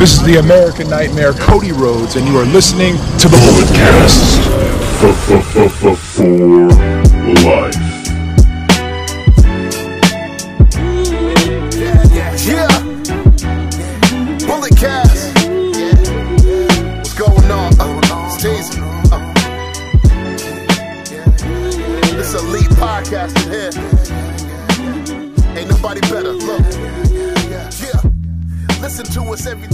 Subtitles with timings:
[0.00, 4.40] This is the American Nightmare, Cody Rhodes, and you are listening to the Bulletcast.
[4.98, 5.12] For
[7.44, 7.89] life.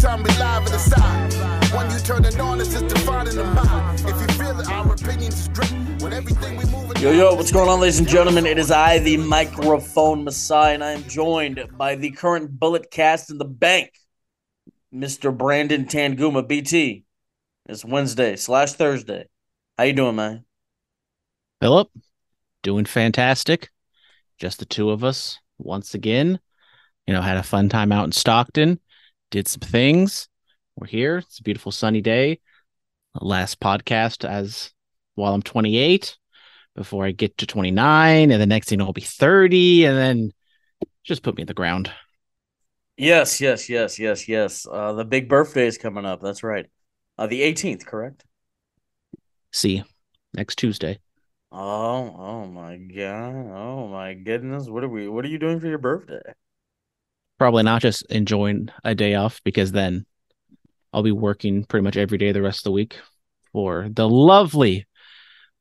[0.00, 1.32] Time we live in the side.
[1.72, 4.00] When you turn it on, it's just defining the mind.
[4.00, 6.02] If you feel it, our opinions is great.
[6.02, 8.46] When everything we move Yo, yo, what's going on, ladies and gentlemen?
[8.46, 13.30] It is I, the microphone messiah, and I am joined by the current bullet cast
[13.30, 13.92] in the bank,
[14.94, 15.36] Mr.
[15.36, 17.04] Brandon Tanguma, BT.
[17.66, 19.28] It's Wednesday slash Thursday.
[19.76, 20.44] How you doing, man?
[21.60, 21.90] Phillip,
[22.62, 23.70] doing fantastic.
[24.38, 26.40] Just the two of us once again.
[27.06, 28.80] You know, had a fun time out in Stockton,
[29.36, 30.28] did some things.
[30.76, 31.18] We're here.
[31.18, 32.40] It's a beautiful sunny day.
[33.20, 34.72] Last podcast as
[35.14, 36.16] while I'm 28
[36.74, 40.32] before I get to 29 and the next thing I'll be 30 and then
[41.04, 41.90] just put me in the ground.
[42.96, 44.66] Yes, yes, yes, yes, yes.
[44.70, 46.22] Uh, the big birthday is coming up.
[46.22, 46.64] That's right.
[47.18, 48.24] Uh, the 18th, correct?
[49.52, 49.84] See,
[50.32, 50.98] next Tuesday.
[51.52, 51.58] Oh,
[52.18, 53.34] oh my god.
[53.54, 54.66] Oh my goodness.
[54.66, 56.22] What are we what are you doing for your birthday?
[57.38, 60.06] Probably not just enjoying a day off because then
[60.92, 62.98] I'll be working pretty much every day the rest of the week
[63.52, 64.86] for the lovely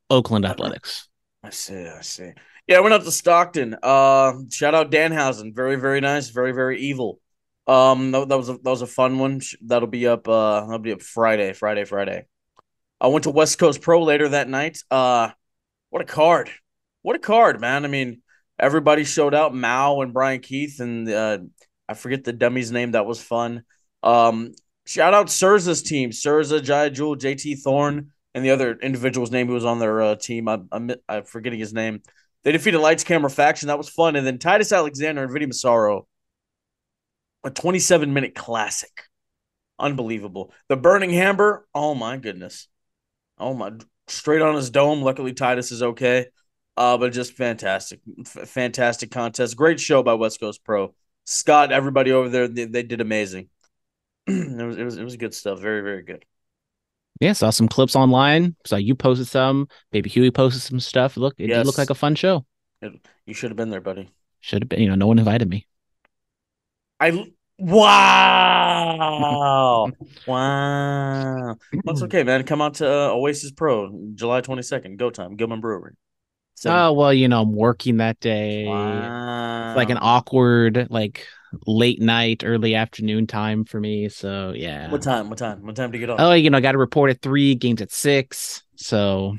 [0.08, 1.08] Oakland Athletics.
[1.42, 2.32] I see, I see.
[2.66, 3.76] Yeah, I went up to Stockton.
[3.82, 5.54] Uh, shout out Danhausen.
[5.54, 6.30] Very, very nice.
[6.30, 7.20] Very, very evil.
[7.66, 9.40] Um, that, that was a, that was a fun one.
[9.60, 10.26] That'll be up.
[10.28, 12.26] Uh, that'll be up Friday, Friday, Friday.
[13.00, 14.78] I went to West Coast Pro later that night.
[14.90, 15.30] Uh,
[15.90, 16.50] what a card!
[17.02, 17.84] What a card, man.
[17.84, 18.22] I mean,
[18.58, 19.54] everybody showed out.
[19.54, 21.38] Mao and Bryan Keith and uh,
[21.88, 22.92] I forget the dummy's name.
[22.92, 23.64] That was fun.
[24.02, 24.52] Um,
[24.86, 29.54] shout out Surza's team: Surza, Jaya Jewel, JT Thorne, and the other individual's name who
[29.54, 30.48] was on their uh, team.
[30.48, 32.02] I, I'm, I'm forgetting his name.
[32.44, 33.68] They defeated Lights Camera Faction.
[33.68, 34.14] That was fun.
[34.14, 36.06] And then Titus Alexander and Vinny Massaro.
[37.42, 39.02] A 27 minute classic.
[39.78, 40.52] Unbelievable.
[40.68, 41.66] The Burning Hammer.
[41.74, 42.68] Oh my goodness.
[43.38, 43.72] Oh my.
[44.06, 45.02] Straight on his dome.
[45.02, 46.26] Luckily, Titus is okay.
[46.76, 48.00] Uh, but just fantastic.
[48.20, 49.56] F- fantastic contest.
[49.56, 50.94] Great show by West Coast Pro.
[51.26, 53.48] Scott, everybody over there, they, they did amazing.
[54.26, 55.60] it was it was it was good stuff.
[55.60, 56.24] Very, very good.
[57.20, 58.56] Yeah, saw some clips online.
[58.64, 59.68] Saw you posted some.
[59.90, 61.16] Baby Huey posted some stuff.
[61.16, 61.58] Look, it Yes.
[61.58, 62.46] did look like a fun show.
[62.80, 64.08] It- you should have been there, buddy.
[64.40, 65.66] Should have been, you know, no one invited me.
[67.00, 68.96] I wow,
[70.26, 71.56] wow.
[71.84, 72.44] That's okay, man.
[72.44, 74.98] Come out to uh, Oasis Pro, July twenty second.
[74.98, 75.94] Go time, Gilman Brewery.
[76.56, 78.66] Seven- Oh well, you know, I'm working that day.
[78.66, 79.68] wow.
[79.70, 81.26] It's like an awkward, like
[81.66, 84.08] late night, early afternoon time for me.
[84.08, 84.90] So yeah.
[84.90, 85.28] What time?
[85.28, 85.64] What time?
[85.64, 86.18] What time to get off?
[86.20, 88.62] Oh, you know, I got to report at three, games at six.
[88.76, 89.36] So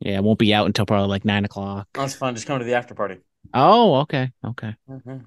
[0.00, 1.86] yeah, it won't be out until probably like nine o'clock.
[1.94, 2.34] Oh, that's fine.
[2.34, 3.18] Just come to the after party.
[3.54, 4.74] Oh, okay, okay.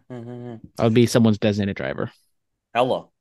[0.09, 0.59] Hello.
[0.79, 2.11] I'll be someone's designated driver.
[2.73, 3.11] Hello.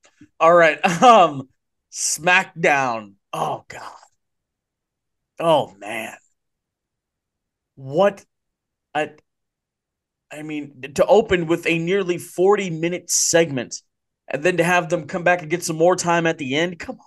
[0.40, 0.78] All right.
[1.02, 1.48] Um,
[1.92, 3.12] SmackDown.
[3.32, 3.92] Oh God.
[5.38, 6.16] Oh man.
[7.74, 8.24] What?
[8.94, 9.12] I.
[10.32, 13.80] I mean, to open with a nearly forty minute segment,
[14.26, 16.78] and then to have them come back and get some more time at the end.
[16.80, 17.06] Come on,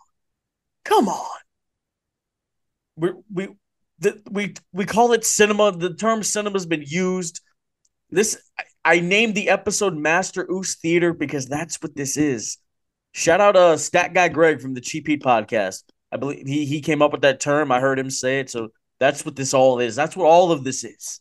[0.85, 1.39] come on.
[2.95, 3.47] We we
[3.99, 5.75] the, we we call it cinema.
[5.75, 7.41] The term cinema has been used.
[8.09, 12.57] This I, I named the episode Master UCE Theater because that's what this is.
[13.11, 15.83] Shout out uh Stat Guy Greg from the Cheap Heat podcast.
[16.11, 17.71] I believe he he came up with that term.
[17.71, 18.49] I heard him say it.
[18.49, 19.95] So that's what this all is.
[19.95, 21.19] That's what all of this is.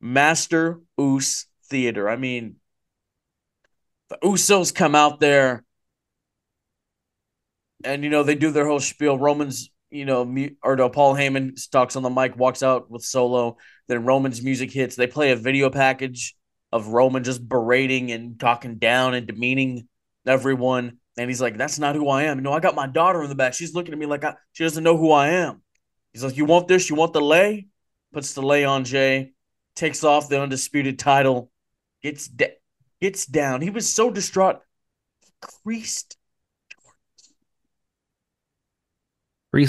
[0.00, 2.08] Master UCE Theater.
[2.08, 2.56] I mean,
[4.08, 5.64] the Usos come out there
[7.84, 9.18] and you know they do their whole spiel.
[9.18, 10.22] Roman's, you know,
[10.62, 13.58] or no, Paul Heyman talks on the mic, walks out with solo.
[13.86, 14.96] Then Roman's music hits.
[14.96, 16.34] They play a video package
[16.72, 19.88] of Roman just berating and talking down and demeaning
[20.26, 20.98] everyone.
[21.16, 23.28] And he's like, "That's not who I am." You know, I got my daughter in
[23.28, 23.54] the back.
[23.54, 25.62] She's looking at me like I, she doesn't know who I am.
[26.12, 26.90] He's like, "You want this?
[26.90, 27.68] You want the lay?"
[28.12, 29.32] Puts the lay on Jay,
[29.74, 31.50] takes off the undisputed title,
[32.02, 32.56] gets da-
[33.00, 33.60] gets down.
[33.60, 34.60] He was so distraught,
[35.20, 36.16] he creased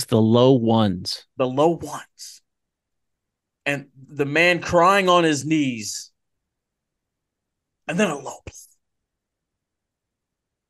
[0.09, 1.25] the low ones.
[1.37, 2.41] the low ones.
[3.65, 6.11] And the man crying on his knees.
[7.87, 8.39] And then a low.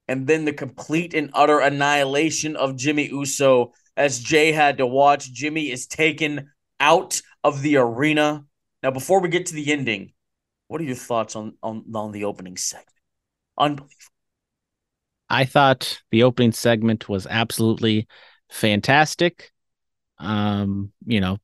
[0.07, 5.31] And then the complete and utter annihilation of Jimmy Uso as Jay had to watch.
[5.31, 6.49] Jimmy is taken
[6.79, 8.45] out of the arena.
[8.81, 10.13] Now, before we get to the ending,
[10.67, 12.87] what are your thoughts on on, on the opening segment?
[13.57, 13.95] Unbelievable.
[15.29, 18.07] I thought the opening segment was absolutely
[18.49, 19.51] fantastic.
[20.17, 21.37] Um, you know,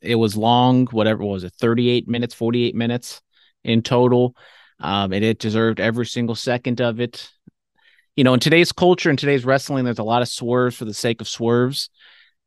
[0.00, 3.20] it was long, whatever was it, 38 minutes, 48 minutes
[3.64, 4.36] in total.
[4.78, 7.30] Um, and it deserved every single second of it.
[8.16, 10.94] You know, in today's culture, in today's wrestling, there's a lot of swerves for the
[10.94, 11.90] sake of swerves.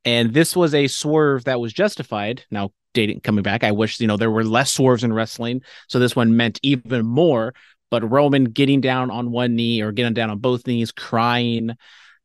[0.03, 2.43] And this was a swerve that was justified.
[2.49, 5.61] Now, dating coming back, I wish, you know, there were less swerves in wrestling.
[5.87, 7.53] So this one meant even more.
[7.91, 11.71] But Roman getting down on one knee or getting down on both knees, crying,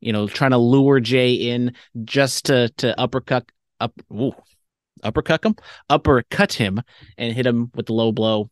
[0.00, 1.74] you know, trying to lure Jay in
[2.04, 4.32] just to to uppercut up ooh,
[5.02, 5.56] uppercut him,
[5.90, 6.80] uppercut him,
[7.18, 8.50] and hit him with the low blow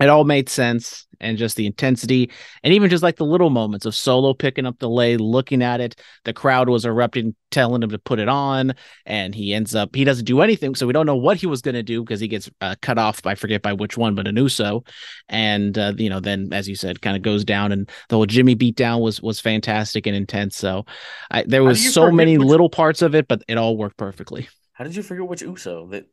[0.00, 2.30] it all made sense and just the intensity
[2.62, 5.80] and even just like the little moments of solo picking up the lay looking at
[5.80, 5.94] it.
[6.24, 8.72] The crowd was erupting telling him to put it on
[9.06, 11.60] and he ends up he doesn't do anything so we don't know what he was
[11.60, 14.26] going to do because he gets uh, cut off i forget by which one but
[14.26, 14.82] an uso
[15.28, 18.24] and uh, you know then as you said kind of goes down and the whole
[18.24, 20.84] jimmy beatdown was was fantastic and intense so
[21.30, 22.48] I, there was so many which...
[22.48, 24.48] little parts of it but it all worked perfectly.
[24.72, 26.06] How did you forget which uso that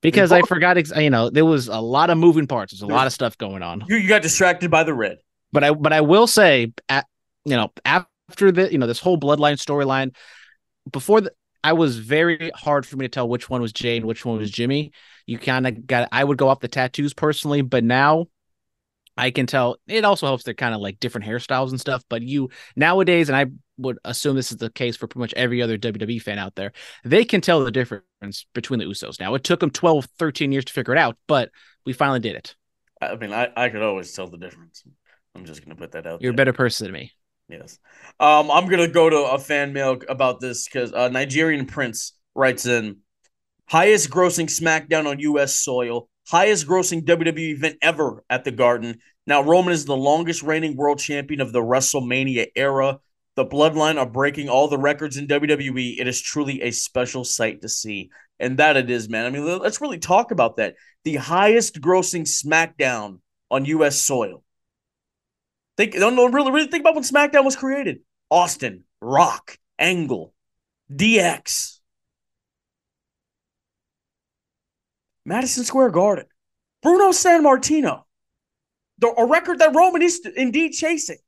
[0.00, 0.78] because I forgot.
[0.78, 2.72] Ex- you know, there was a lot of moving parts.
[2.72, 3.84] There's a lot of stuff going on.
[3.88, 5.18] You, you got distracted by the red.
[5.52, 7.06] But I, but I will say, at,
[7.44, 10.14] you know, after the, you know, this whole bloodline storyline,
[10.90, 11.32] before the,
[11.64, 14.38] I was very hard for me to tell which one was Jay and which one
[14.38, 14.92] was Jimmy.
[15.26, 16.08] You kind of got.
[16.12, 18.26] I would go off the tattoos personally, but now
[19.18, 19.76] I can tell.
[19.88, 22.04] It also helps they're kind of like different hairstyles and stuff.
[22.08, 25.60] But you nowadays, and I would assume this is the case for pretty much every
[25.60, 26.72] other WWE fan out there.
[27.04, 29.18] They can tell the difference between the Usos.
[29.18, 31.50] Now, it took them 12, 13 years to figure it out, but
[31.84, 32.54] we finally did it.
[33.00, 34.84] I mean, I, I could always tell the difference.
[35.34, 36.36] I'm just going to put that out You're there.
[36.36, 37.12] a better person than me.
[37.48, 37.78] Yes.
[38.20, 42.12] Um, I'm going to go to a fan mail about this because uh, Nigerian Prince
[42.34, 42.98] writes in
[43.66, 45.54] highest grossing SmackDown on U.S.
[45.54, 48.98] soil, highest grossing WWE event ever at the Garden.
[49.26, 52.98] Now, Roman is the longest reigning world champion of the WrestleMania era.
[53.34, 55.98] The Bloodline are breaking all the records in WWE.
[55.98, 58.10] It is truly a special sight to see.
[58.38, 59.26] And that it is, man.
[59.26, 60.74] I mean, let's really talk about that.
[61.04, 63.20] The highest grossing SmackDown
[63.50, 64.42] on US soil.
[65.76, 68.00] Think don't really really think about when SmackDown was created.
[68.30, 70.34] Austin, Rock, Angle,
[70.92, 71.77] DX.
[75.28, 76.26] Madison Square Garden.
[76.82, 78.02] Bruno Sammartino.
[78.98, 81.18] The, a record that Roman is indeed chasing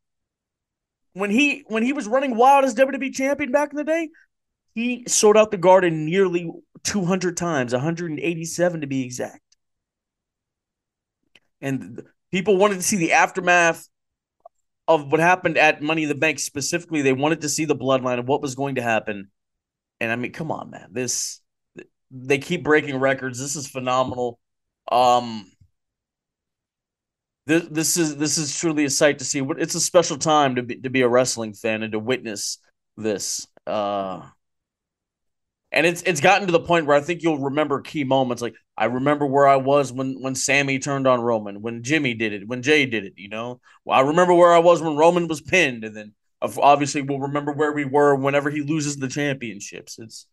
[1.13, 4.11] when he when he was running wild as WWE champion back in the day,
[4.75, 6.51] he sold out the garden nearly
[6.85, 9.43] 200 times, 187 to be exact.
[11.61, 13.89] And people wanted to see the aftermath
[14.89, 17.03] of what happened at Money in the Bank specifically.
[17.03, 19.31] They wanted to see the bloodline of what was going to happen.
[20.01, 20.89] And I mean, come on, man.
[20.93, 21.40] This
[22.11, 23.39] they keep breaking records.
[23.39, 24.39] This is phenomenal.
[24.91, 25.47] Um
[27.47, 29.43] this this is this is truly a sight to see.
[29.59, 32.59] It's a special time to be to be a wrestling fan and to witness
[32.97, 33.47] this.
[33.67, 34.23] Uh,
[35.73, 38.43] and it's it's gotten to the point where I think you'll remember key moments.
[38.43, 42.33] Like I remember where I was when when Sammy turned on Roman, when Jimmy did
[42.33, 43.15] it, when Jay did it.
[43.17, 47.03] You know, well, I remember where I was when Roman was pinned, and then obviously
[47.03, 49.99] we'll remember where we were whenever he loses the championships.
[49.99, 50.27] It's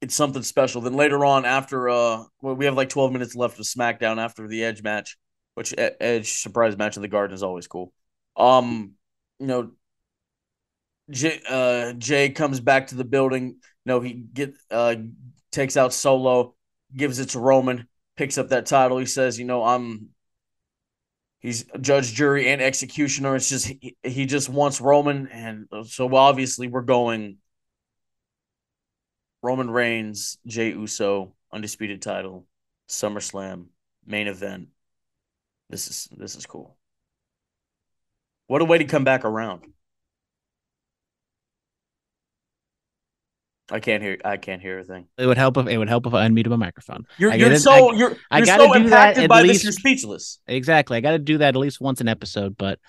[0.00, 0.80] it's something special.
[0.80, 4.46] Then later on, after uh, well, we have like twelve minutes left of SmackDown after
[4.46, 5.16] the Edge match
[5.56, 7.90] which Edge surprise match in the Garden is always cool.
[8.36, 8.92] Um,
[9.38, 9.70] you know,
[11.10, 13.46] Jay, uh, Jay comes back to the building.
[13.46, 14.96] You know, he get uh
[15.50, 16.54] takes out Solo,
[16.94, 17.88] gives it to Roman,
[18.18, 18.98] picks up that title.
[18.98, 20.10] He says, you know, I'm
[21.40, 23.34] he's judge, jury, and executioner.
[23.34, 27.38] It's just he, he just wants Roman, and so obviously we're going
[29.46, 32.46] Roman Reigns, Jay Uso, undisputed title,
[32.88, 33.66] SummerSlam
[34.04, 34.70] main event.
[35.70, 36.76] This is this is cool.
[38.48, 39.62] What a way to come back around.
[43.70, 44.18] I can't hear.
[44.24, 45.06] I can't hear a thing.
[45.16, 47.06] It would help if it would help if I unmuted my microphone.
[47.16, 49.64] You're, you're so I, you're, I gotta so do impacted that by least, this.
[49.64, 50.40] You're speechless.
[50.48, 50.96] Exactly.
[50.96, 52.80] I got to do that at least once an episode, but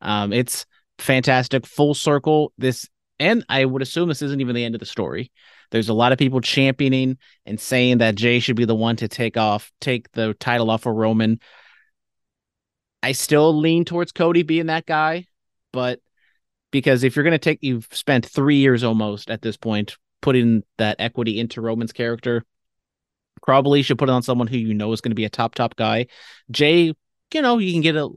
[0.00, 0.64] um, it's
[0.98, 1.66] fantastic.
[1.66, 2.54] Full circle.
[2.56, 5.30] This, and I would assume this isn't even the end of the story.
[5.70, 9.08] There's a lot of people championing and saying that Jay should be the one to
[9.08, 11.40] take off, take the title off of Roman.
[13.02, 15.26] I still lean towards Cody being that guy,
[15.72, 16.00] but
[16.70, 20.62] because if you're going to take, you've spent three years almost at this point putting
[20.78, 22.44] that equity into Roman's character.
[23.42, 25.54] Probably should put it on someone who you know is going to be a top
[25.54, 26.06] top guy.
[26.50, 26.94] Jay,
[27.32, 28.08] you know, you can get a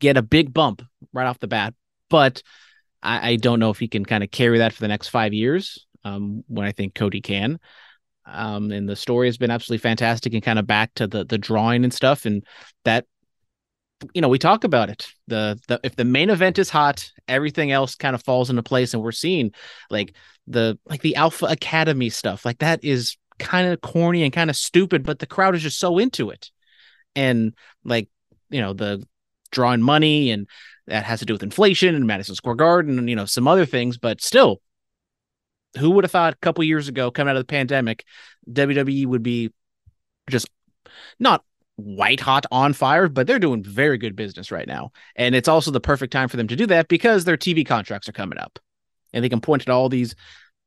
[0.00, 0.82] get a big bump
[1.12, 1.74] right off the bat,
[2.10, 2.42] but
[3.02, 5.32] I, I don't know if he can kind of carry that for the next five
[5.32, 5.86] years.
[6.04, 7.58] Um, when I think Cody can.
[8.24, 11.38] Um, and the story has been absolutely fantastic and kind of back to the the
[11.38, 12.44] drawing and stuff, and
[12.84, 13.06] that
[14.14, 15.08] you know, we talk about it.
[15.28, 18.94] The the if the main event is hot, everything else kind of falls into place,
[18.94, 19.52] and we're seeing
[19.90, 20.14] like
[20.46, 22.44] the like the Alpha Academy stuff.
[22.44, 25.78] Like that is kind of corny and kind of stupid, but the crowd is just
[25.78, 26.50] so into it.
[27.14, 27.54] And
[27.84, 28.08] like,
[28.50, 29.04] you know, the
[29.50, 30.48] drawing money and
[30.86, 33.66] that has to do with inflation and Madison Square Garden and you know some other
[33.66, 34.60] things, but still,
[35.78, 38.04] who would have thought a couple years ago, coming out of the pandemic,
[38.50, 39.52] WWE would be
[40.30, 40.48] just
[41.18, 41.44] not
[41.76, 44.92] white hot on fire, but they're doing very good business right now.
[45.16, 48.08] And it's also the perfect time for them to do that because their TV contracts
[48.08, 48.58] are coming up.
[49.12, 50.14] And they can point at all these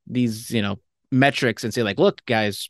[0.08, 0.80] these, you know,
[1.12, 2.70] metrics and say, like, look, guys,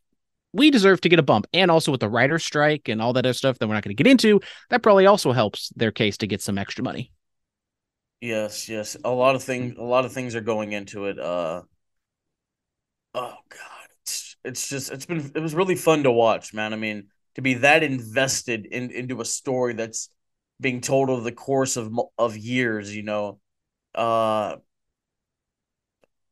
[0.54, 1.48] we deserve to get a bump.
[1.54, 3.96] And also with the writer strike and all that other stuff that we're not going
[3.96, 4.39] to get into,
[4.70, 7.12] that probably also helps their case to get some extra money.
[8.22, 8.96] Yes, yes.
[9.04, 11.20] A lot of things a lot of things are going into it.
[11.20, 11.63] Uh
[13.15, 13.88] oh god.
[14.03, 16.74] It's it's just it's been it was really fun to watch, man.
[16.74, 20.10] I mean, to be that invested in into a story that's
[20.62, 23.39] being told over the course of of years, you know.
[23.95, 24.57] Uh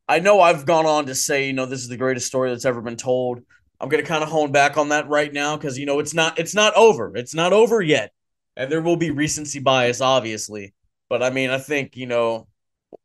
[0.08, 2.64] I know I've gone on to say, you know, this is the greatest story that's
[2.66, 3.40] ever been told.
[3.80, 6.14] I'm going to kind of hone back on that right now cuz you know, it's
[6.14, 7.16] not it's not over.
[7.16, 8.12] It's not over yet.
[8.56, 10.74] And there will be recency bias obviously.
[11.08, 12.48] But I mean, I think, you know,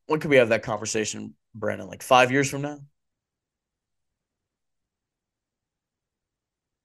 [0.08, 1.88] when could we have that conversation, Brandon?
[1.90, 2.80] Like 5 years from now?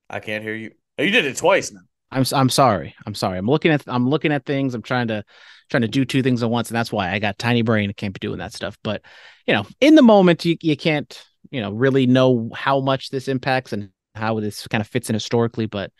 [0.08, 0.72] I can't hear you.
[0.98, 1.80] Oh, you did it twice now.
[2.10, 2.94] I'm I'm sorry.
[3.06, 3.38] I'm sorry.
[3.38, 4.74] I'm looking at I'm looking at things.
[4.74, 5.24] I'm trying to
[5.70, 7.96] trying to do two things at once, and that's why I got tiny brain and
[7.96, 8.78] can't be doing that stuff.
[8.84, 9.02] But
[9.46, 13.28] you know, in the moment, you you can't you know really know how much this
[13.28, 15.66] impacts and how this kind of fits in historically.
[15.66, 15.90] But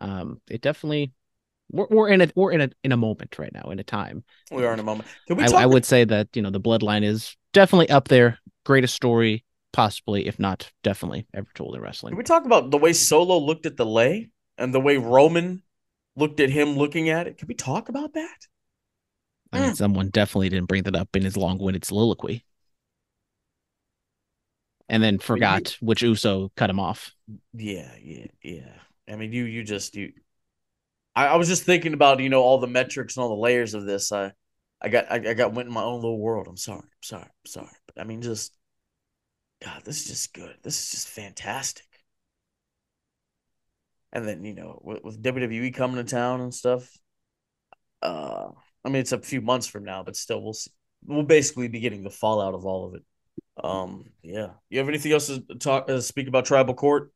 [0.00, 1.12] um, it definitely
[1.70, 4.24] we're, we're in a we're in a in a moment right now in a time.
[4.50, 5.08] We are in a moment.
[5.30, 8.38] I, I would say that you know the bloodline is definitely up there.
[8.64, 9.44] Greatest story,
[9.76, 12.12] possibly, if not definitely, ever told in wrestling.
[12.12, 14.30] Can we talk about the way Solo looked at the lay?
[14.58, 15.62] and the way Roman
[16.16, 17.38] looked at him looking at it.
[17.38, 18.46] Can we talk about that?
[19.52, 19.76] I mean, mm.
[19.76, 22.44] someone definitely didn't bring that up in his long-winded soliloquy,
[24.88, 27.14] and then forgot which Uso cut him off.
[27.52, 28.72] Yeah, yeah, yeah.
[29.08, 30.12] I mean, you you just you.
[31.14, 33.74] I, I was just thinking about you know all the metrics and all the layers
[33.74, 34.10] of this.
[34.10, 34.32] I,
[34.82, 36.48] I got I, I got went in my own little world.
[36.48, 36.80] I'm sorry.
[36.80, 37.22] I'm sorry.
[37.22, 37.76] I'm sorry.
[37.86, 38.52] But I mean, just
[39.64, 40.56] God, this is just good.
[40.62, 41.86] This is just fantastic
[44.16, 46.90] and then you know with, with WWE coming to town and stuff.
[48.02, 48.48] Uh,
[48.84, 50.70] I mean, it's a few months from now, but still, we'll see.
[51.04, 53.02] We'll basically be getting the fallout of all of it.
[53.62, 54.50] Um, yeah.
[54.70, 57.12] You have anything else to talk uh, speak about Tribal Court?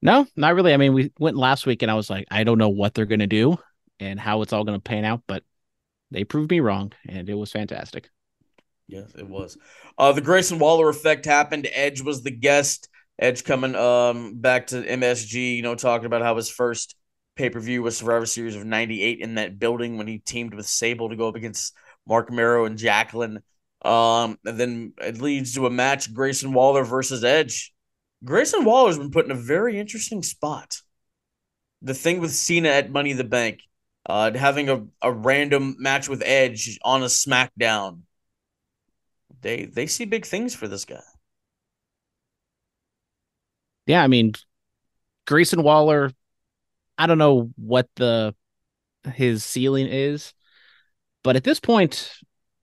[0.00, 0.74] No, not really.
[0.74, 3.06] I mean, we went last week, and I was like, I don't know what they're
[3.06, 3.56] gonna do
[4.00, 5.44] and how it's all gonna pan out, but
[6.10, 8.10] they proved me wrong, and it was fantastic.
[8.92, 9.56] Yes, it was.
[9.96, 11.66] Uh, the Grayson Waller effect happened.
[11.72, 12.90] Edge was the guest.
[13.18, 16.94] Edge coming um back to MSG, you know, talking about how his first
[17.34, 20.66] pay per view was Survivor Series of '98 in that building when he teamed with
[20.66, 21.72] Sable to go up against
[22.06, 23.40] Mark Mero and Jacqueline.
[23.82, 27.72] Um, and then it leads to a match: Grayson Waller versus Edge.
[28.22, 30.82] Grayson Waller's been put in a very interesting spot.
[31.80, 33.62] The thing with Cena at Money the Bank,
[34.04, 38.02] uh, having a, a random match with Edge on a SmackDown.
[39.42, 41.02] They they see big things for this guy
[43.86, 44.32] yeah, I mean,
[45.26, 46.10] Grayson Waller,
[46.98, 48.34] I don't know what the
[49.14, 50.34] his ceiling is,
[51.24, 52.12] but at this point,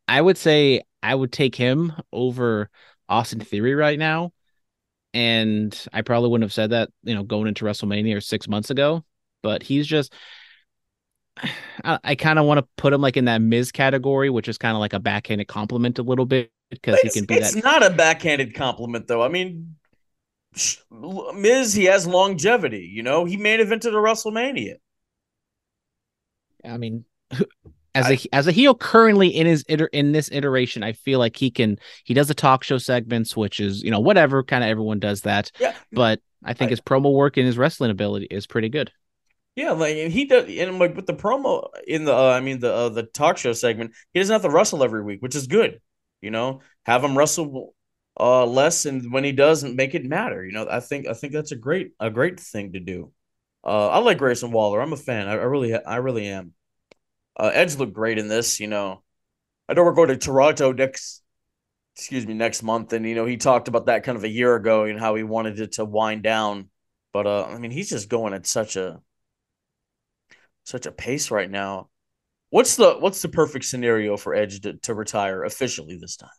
[0.07, 2.69] I would say I would take him over
[3.09, 4.31] Austin Theory right now.
[5.13, 8.69] And I probably wouldn't have said that, you know, going into WrestleMania or six months
[8.69, 9.03] ago,
[9.41, 10.13] but he's just
[11.83, 14.57] I, I kind of want to put him like in that Miz category, which is
[14.57, 17.63] kind of like a backhanded compliment a little bit because he can be it's that.
[17.63, 19.21] not a backhanded compliment though.
[19.21, 19.75] I mean,
[20.91, 22.89] Miz, he has longevity.
[22.91, 24.75] You know, he main evented a WrestleMania.
[26.63, 27.05] I mean,
[27.95, 31.19] as I, a as a heel currently in his iter, in this iteration, I feel
[31.19, 34.63] like he can he does the talk show segments, which is you know whatever kind
[34.63, 35.51] of everyone does that.
[35.59, 38.91] Yeah, but I think I, his promo work and his wrestling ability is pretty good.
[39.55, 42.73] Yeah, like he does, and like with the promo in the, uh, I mean the
[42.73, 45.81] uh, the talk show segment, he doesn't have to wrestle every week, which is good.
[46.21, 47.73] You know, have him wrestle
[48.19, 50.43] uh, less, and when he doesn't, make it matter.
[50.45, 53.11] You know, I think I think that's a great a great thing to do.
[53.63, 54.81] Uh, I like Grayson Waller.
[54.81, 55.27] I'm a fan.
[55.27, 56.53] I, I really I really am.
[57.37, 58.59] Uh, Edge looked great in this.
[58.59, 59.03] You know,
[59.67, 61.23] I know we're going to Toronto next.
[61.95, 64.55] Excuse me, next month, and you know he talked about that kind of a year
[64.55, 66.69] ago and how he wanted it to wind down.
[67.11, 69.01] But uh, I mean, he's just going at such a
[70.63, 71.89] such a pace right now.
[72.49, 76.29] What's the what's the perfect scenario for Edge to, to retire officially this time?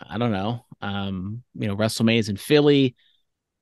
[0.00, 0.64] I don't know.
[0.80, 2.96] Um, you know, WrestleMania is in Philly.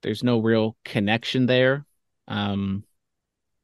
[0.03, 1.85] There's no real connection there.
[2.29, 2.85] Um,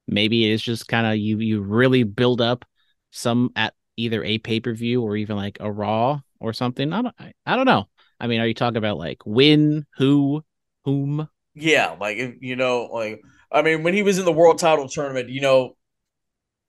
[0.07, 2.65] maybe it is just kind of you you really build up
[3.11, 6.93] some at either a pay per view or even like a Raw or something.
[6.93, 7.87] I don't I, I don't know.
[8.21, 10.45] I mean, are you talking about like when, who,
[10.85, 11.29] whom?
[11.55, 15.29] Yeah, like you know, like I mean, when he was in the world title tournament,
[15.29, 15.77] you know,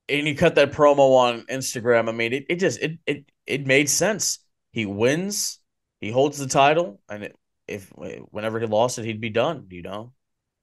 [0.08, 2.08] and he cut that promo on Instagram.
[2.08, 4.38] I mean, it, it just it it it made sense.
[4.72, 5.60] He wins,
[6.00, 9.66] he holds the title, and it, if whenever he lost it, he'd be done.
[9.70, 10.12] You know,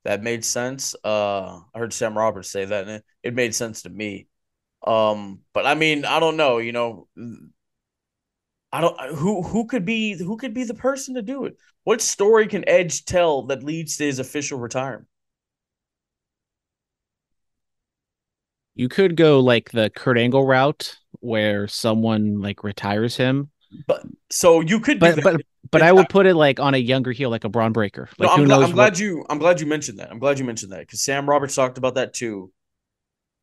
[0.04, 0.96] that made sense.
[1.04, 4.28] Uh, I heard Sam Roberts say that, and it, it made sense to me.
[4.86, 6.58] Um, but I mean, I don't know.
[6.58, 7.08] You know,
[8.72, 11.58] I don't who who could be who could be the person to do it.
[11.84, 15.08] What story can Edge tell that leads to his official retirement?
[18.76, 23.50] You could go like the Kurt Angle route where someone like retires him.
[23.88, 27.12] But so you could, but but but I would put it like on a younger
[27.12, 28.10] heel, like a Bron Breakker.
[28.18, 30.12] Like no, I'm, glad, I'm glad you I'm glad you mentioned that.
[30.12, 32.52] I'm glad you mentioned that because Sam Roberts talked about that too.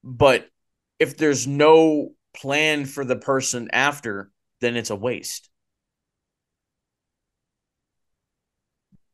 [0.05, 0.49] But
[0.99, 4.31] if there's no plan for the person after,
[4.61, 5.49] then it's a waste.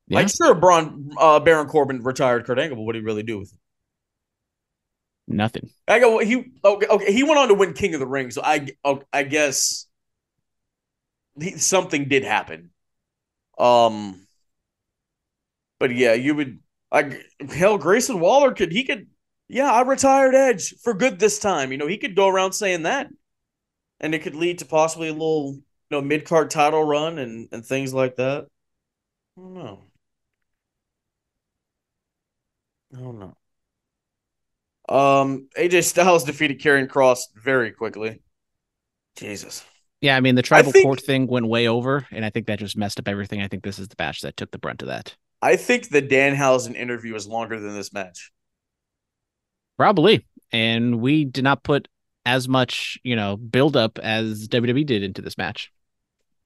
[0.09, 0.19] Yeah.
[0.19, 3.39] Like sure, Braun uh, Baron Corbin retired Kurt Angle, but what did he really do
[3.39, 3.59] with it?
[5.27, 5.71] Nothing.
[5.89, 6.19] I go.
[6.19, 6.87] He okay.
[6.87, 7.13] Okay.
[7.13, 8.69] He went on to win King of the Ring, so I
[9.13, 9.87] I guess
[11.41, 12.71] he, something did happen.
[13.59, 14.27] Um,
[15.79, 16.61] but yeah, you would
[16.93, 17.79] like hell.
[17.79, 19.09] Grayson Waller could he could
[19.49, 21.73] yeah I retired Edge for good this time.
[21.73, 23.09] You know he could go around saying that,
[24.01, 27.49] and it could lead to possibly a little you know mid card title run and
[27.53, 28.47] and things like that.
[29.37, 29.81] I don't know.
[32.97, 33.37] I don't know.
[34.89, 38.21] Um, AJ Styles defeated Karrion Kross very quickly.
[39.17, 39.65] Jesus.
[40.01, 42.59] Yeah, I mean the tribal think, court thing went way over, and I think that
[42.59, 43.41] just messed up everything.
[43.41, 45.17] I think this is the match that took the brunt of that.
[45.41, 48.31] I think the Danhausen interview was longer than this match.
[49.79, 51.89] Probably, and we did not put
[52.27, 55.73] as much, you know, build up as WWE did into this match.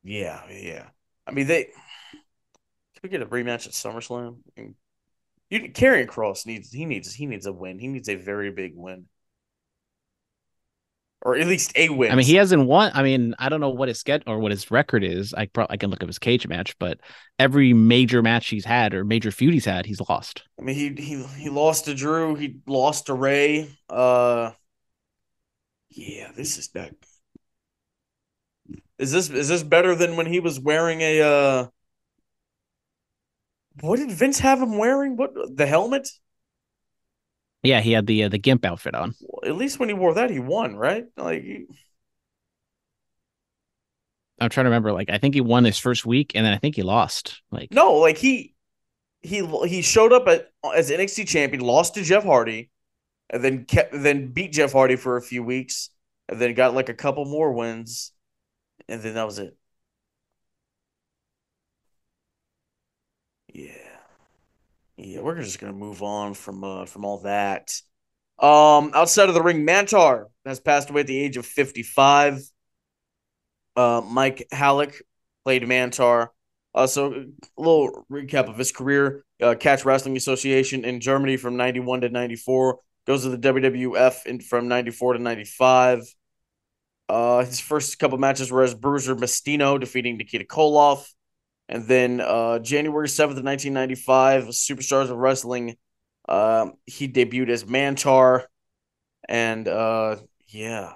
[0.03, 0.87] Yeah, yeah.
[1.27, 1.65] I mean, they.
[1.65, 4.39] Can we get a rematch at SummerSlam?
[5.51, 7.79] You Karrion Kross needs he needs he needs a win.
[7.79, 9.07] He needs a very big win.
[11.23, 12.13] Or at least a win.
[12.13, 12.93] I mean, he hasn't won.
[12.95, 15.35] I mean, I don't know what his get or what his record is.
[15.35, 17.01] I probably I can look up his cage match, but
[17.39, 20.45] every major match he's had or major feud he's had, he's lost.
[20.61, 22.37] I mean, he he he lost to Drew.
[22.37, 23.69] He lost to Ray.
[23.89, 24.53] Uh,
[25.91, 26.95] yeah, this is that.
[28.99, 31.67] Is this is this better than when he was wearing a uh
[33.81, 35.17] what did Vince have him wearing?
[35.17, 36.09] What the helmet?
[37.63, 39.15] Yeah, he had the uh, the gimp outfit on.
[39.21, 41.07] Well, at least when he wore that, he won, right?
[41.17, 41.67] Like, he...
[44.41, 44.93] I'm trying to remember.
[44.93, 47.43] Like, I think he won his first week, and then I think he lost.
[47.51, 48.55] Like, no, like he
[49.21, 52.71] he he showed up at, as NXT champion, lost to Jeff Hardy,
[53.31, 55.91] and then kept then beat Jeff Hardy for a few weeks,
[56.29, 58.13] and then got like a couple more wins,
[58.89, 59.57] and then that was it.
[63.53, 63.73] Yeah.
[64.99, 67.73] Yeah, we're just gonna move on from uh from all that.
[68.41, 72.41] Um, outside of the ring, Mantaur has passed away at the age of 55.
[73.77, 75.01] Uh, Mike Halac
[75.45, 76.29] played Mantaur.
[76.75, 81.57] Uh, so a little recap of his career: uh, Catch Wrestling Association in Germany from
[81.57, 82.81] 91 to 94.
[83.07, 86.03] Goes to the WWF in, from 94 to 95.
[87.09, 91.09] Uh, his first couple matches were as Bruiser Mastino defeating Nikita Koloff.
[91.69, 95.77] And then uh, January 7th of 1995, Superstars of Wrestling,
[96.29, 98.45] uh, he debuted as Mantaur.
[99.29, 100.95] And uh, yeah,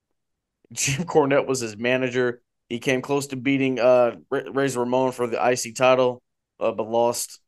[0.72, 2.42] Jim Cornette was his manager.
[2.68, 6.22] He came close to beating uh, Razor Ramon for the IC title,
[6.60, 7.40] uh, but lost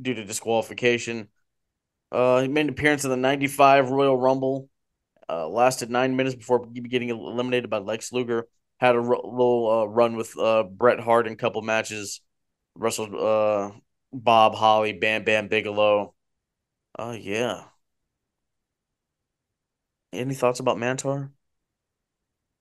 [0.00, 1.28] due to disqualification.
[2.10, 4.68] Uh, he made an appearance in the 95 Royal Rumble.
[5.28, 8.46] Uh, lasted nine minutes before getting eliminated by Lex Luger
[8.78, 12.20] had a r- little uh, run with uh, Bret Hart in a couple matches.
[12.74, 13.72] Wrestled uh,
[14.12, 16.14] Bob Holly, Bam Bam Bigelow.
[16.98, 17.64] Oh yeah.
[20.12, 21.30] Any thoughts about Mantaur?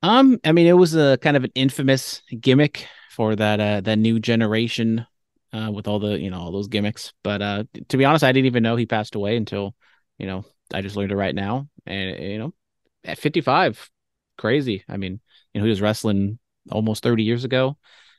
[0.01, 3.97] Um, I mean, it was a kind of an infamous gimmick for that uh that
[3.97, 5.05] new generation,
[5.53, 7.13] uh, with all the you know all those gimmicks.
[7.23, 9.75] But uh, to be honest, I didn't even know he passed away until,
[10.17, 11.69] you know, I just learned it right now.
[11.85, 12.53] And you know,
[13.03, 13.89] at fifty five,
[14.37, 14.83] crazy.
[14.87, 15.21] I mean,
[15.55, 16.37] you know, he was wrestling
[16.69, 17.77] almost 30 years ago.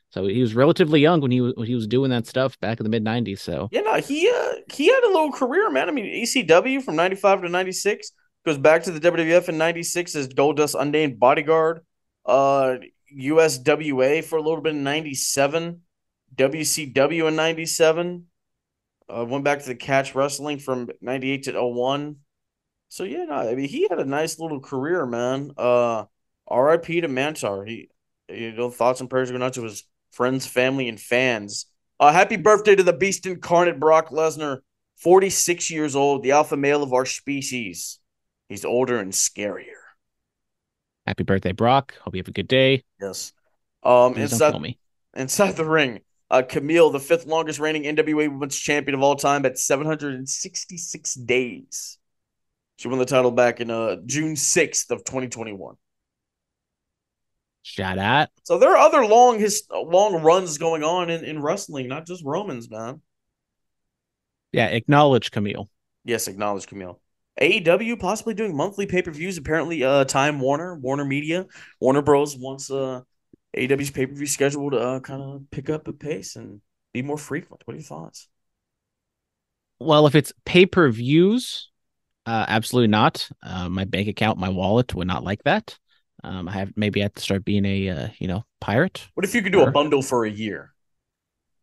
[0.09, 2.79] So he was relatively young when he was when he was doing that stuff back
[2.79, 3.39] in the mid '90s.
[3.39, 5.89] So yeah, no, he uh, he had a little career, man.
[5.89, 8.11] I mean, ECW from '95 to '96
[8.45, 11.81] goes back to the WWF in '96 as Goldust Unnamed Bodyguard.
[12.25, 12.77] Uh,
[13.13, 15.81] USWA for a little bit in '97,
[16.35, 18.25] WCW in '97.
[19.09, 22.15] Uh, went back to the Catch Wrestling from '98 to 01.
[22.87, 25.51] So yeah, no, I mean he had a nice little career, man.
[25.57, 26.05] Uh,
[26.47, 27.01] R.I.P.
[27.01, 27.67] to Mantaur.
[27.67, 27.89] He,
[28.29, 31.65] you know, thoughts and prayers going out to his friends, family, and fans.
[31.99, 34.59] Uh, happy birthday to the beast incarnate Brock Lesnar,
[34.97, 37.99] 46 years old, the alpha male of our species.
[38.49, 39.65] He's older and scarier.
[41.05, 41.95] Happy birthday, Brock.
[42.01, 42.83] Hope you have a good day.
[43.01, 43.33] Yes.
[43.83, 44.77] Um, Please don't inside, kill me.
[45.15, 49.45] inside the ring, uh, Kamille, the fifth longest reigning NWA Women's Champion of all time,
[49.45, 51.97] at 766 days.
[52.77, 55.75] She won the title back in uh June 6th of 2021.
[57.67, 58.29] Shout out.
[58.43, 62.23] So there are other long his long runs going on in, in wrestling, not just
[62.23, 63.01] Romans, man.
[64.53, 65.67] Yeah, acknowledge Kamille.
[66.05, 66.97] Yes, acknowledge Kamille.
[67.41, 69.37] AEW possibly doing monthly pay per views.
[69.37, 71.45] Apparently, uh, Time Warner, Warner Media,
[71.81, 72.37] Warner Bros.
[72.37, 73.01] wants uh
[73.55, 76.61] AEW's pay per view schedule to uh, kind of pick up a pace and
[76.93, 77.63] be more frequent.
[77.65, 78.29] What are your thoughts?
[79.77, 81.69] Well, if it's pay per views,
[82.25, 83.29] uh, absolutely not.
[83.43, 85.77] Uh, my bank account, my wallet would not like that.
[86.23, 89.07] Um, I have maybe I have to start being a uh, you know pirate.
[89.13, 90.73] What if you could do a bundle for a year?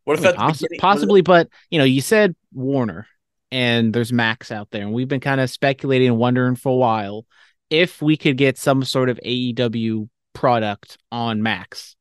[0.04, 3.06] What if I mean, that's beginning- possibly, but you know, you said Warner,
[3.50, 6.76] and there's Max out there, and we've been kind of speculating and wondering for a
[6.76, 7.26] while
[7.70, 11.96] if we could get some sort of AEW product on Max,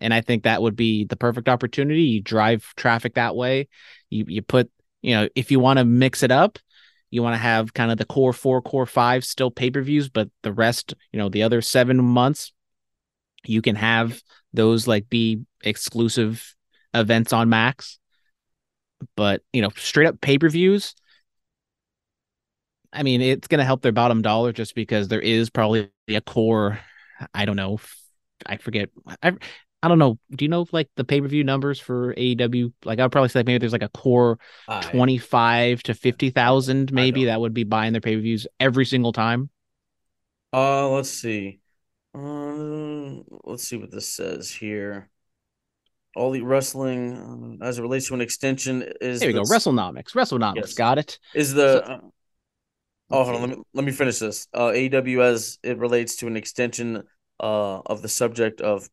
[0.00, 2.02] and I think that would be the perfect opportunity.
[2.02, 3.68] You drive traffic that way.
[4.10, 4.70] You you put
[5.02, 6.58] you know if you want to mix it up.
[7.12, 10.08] You want to have kind of the core four, core five still pay per views,
[10.08, 12.52] but the rest, you know, the other seven months,
[13.44, 14.18] you can have
[14.54, 16.54] those like be exclusive
[16.94, 17.98] events on Max.
[19.14, 20.94] But you know, straight up pay per views.
[22.94, 26.20] I mean, it's going to help their bottom dollar just because there is probably a
[26.22, 26.78] core.
[27.34, 27.78] I don't know.
[28.46, 28.88] I forget.
[29.22, 29.34] I
[29.82, 30.18] I don't know.
[30.30, 32.72] Do you know like the pay per view numbers for AEW?
[32.84, 34.38] Like I'd probably say like maybe there's like a core
[34.82, 38.84] twenty five to fifty thousand maybe that would be buying their pay per views every
[38.84, 39.50] single time.
[40.52, 41.60] Uh, let's see.
[42.14, 45.08] Uh, let's see what this says here.
[46.14, 49.44] All the wrestling, uh, as it relates to an extension, is There we go.
[49.44, 50.12] the- WrestleNomics.
[50.12, 50.56] WrestleNomics.
[50.56, 50.74] Yes.
[50.74, 51.18] Got it.
[51.34, 51.82] is the.
[51.84, 52.00] So- uh,
[53.10, 53.40] oh, hold on.
[53.40, 54.46] Let me let me finish this.
[54.52, 57.02] Uh, AEW as it relates to an extension
[57.40, 58.88] uh of the subject of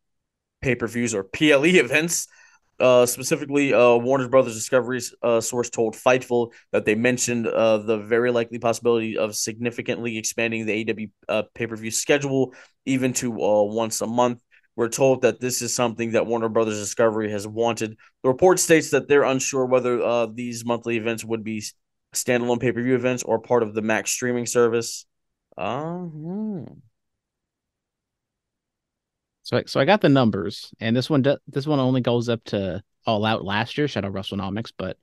[0.60, 2.28] pay per views or PLE events.
[2.78, 7.98] Uh, specifically, uh, Warner Brothers Discovery's uh, source told Fightful that they mentioned uh, the
[7.98, 12.54] very likely possibility of significantly expanding the AW uh, pay per view schedule,
[12.86, 14.42] even to uh, once a month.
[14.76, 17.98] We're told that this is something that Warner Brothers Discovery has wanted.
[18.22, 21.62] The report states that they're unsure whether uh, these monthly events would be
[22.14, 25.04] standalone pay per view events or part of the Max streaming service.
[25.58, 26.64] Uh, hmm.
[29.50, 32.28] So I, so I got the numbers, and this one do, this one only goes
[32.28, 33.86] up to All Out last year.
[33.86, 34.96] Out WrestleNomics, but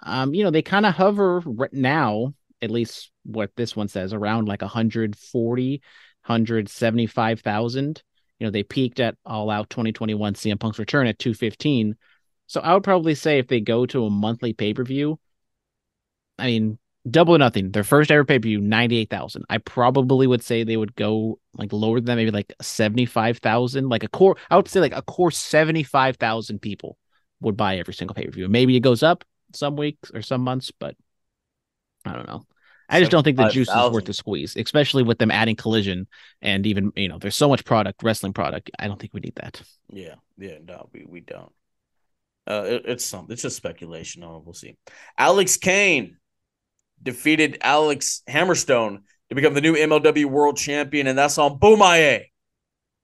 [0.00, 4.12] um, you know they kind of hover right now, at least what this one says,
[4.12, 8.02] around like 140, 175,000.
[8.38, 11.96] You know they peaked at All Out 2021 CM Punk's return at 215.
[12.46, 15.18] So I would probably say if they go to a monthly pay per view,
[16.38, 17.70] I mean double or nothing.
[17.70, 19.44] Their first ever pay per view, ninety eight thousand.
[19.50, 23.38] I probably would say they would go like lower than that, maybe like seventy five
[23.38, 23.88] thousand.
[23.88, 26.98] Like a core, I would say like a core seventy five thousand people
[27.40, 28.48] would buy every single pay per view.
[28.48, 30.96] Maybe it goes up some weeks or some months, but
[32.04, 32.46] I don't know.
[32.88, 36.06] I just don't think the juice is worth the squeeze, especially with them adding collision
[36.42, 38.70] and even you know there's so much product, wrestling product.
[38.78, 39.62] I don't think we need that.
[39.88, 41.52] Yeah, yeah, no, we, we don't.
[42.46, 44.22] Uh, it, it's some, it's just speculation.
[44.22, 44.76] Oh, we'll see.
[45.16, 46.18] Alex Kane
[47.02, 52.26] defeated Alex Hammerstone to become the new MLW World Champion, and that's on Bomaye.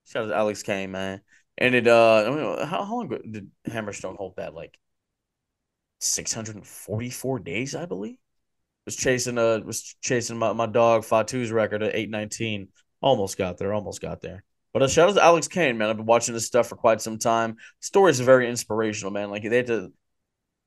[0.07, 1.21] Shout out to Alex Kane, man.
[1.57, 4.53] And it, uh, I mean, how, how long did Hammerstone hold that?
[4.53, 4.77] Like
[5.99, 8.17] six hundred and forty-four days, I believe.
[8.85, 12.69] Was chasing, uh, was chasing my, my dog Fatu's record at eight nineteen.
[13.01, 13.73] Almost got there.
[13.73, 14.43] Almost got there.
[14.73, 15.89] But a shout out to Alex Kane, man.
[15.89, 17.57] I've been watching this stuff for quite some time.
[17.79, 19.29] Stories are very inspirational, man.
[19.29, 19.91] Like they had to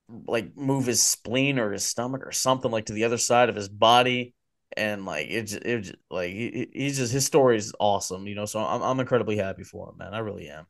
[0.09, 3.57] like move his spleen or his stomach or something like to the other side of
[3.57, 4.35] his body,
[4.77, 8.47] and like it, just, it like he, he's just his story is awesome, you know.
[8.47, 10.15] So I'm I'm incredibly happy for him, man.
[10.15, 10.67] I really am.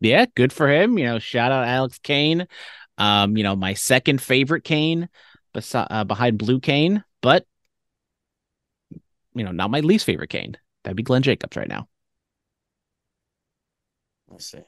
[0.00, 0.98] yeah, good for him.
[0.98, 2.46] You know, shout out Alex Kane.
[2.98, 5.08] Um, you know, my second favorite Kane,
[5.54, 7.46] besi- uh, behind Blue Kane, but
[9.34, 10.56] you know, not my least favorite Kane.
[10.84, 11.88] That'd be Glenn Jacobs right now.
[14.28, 14.64] Let's see.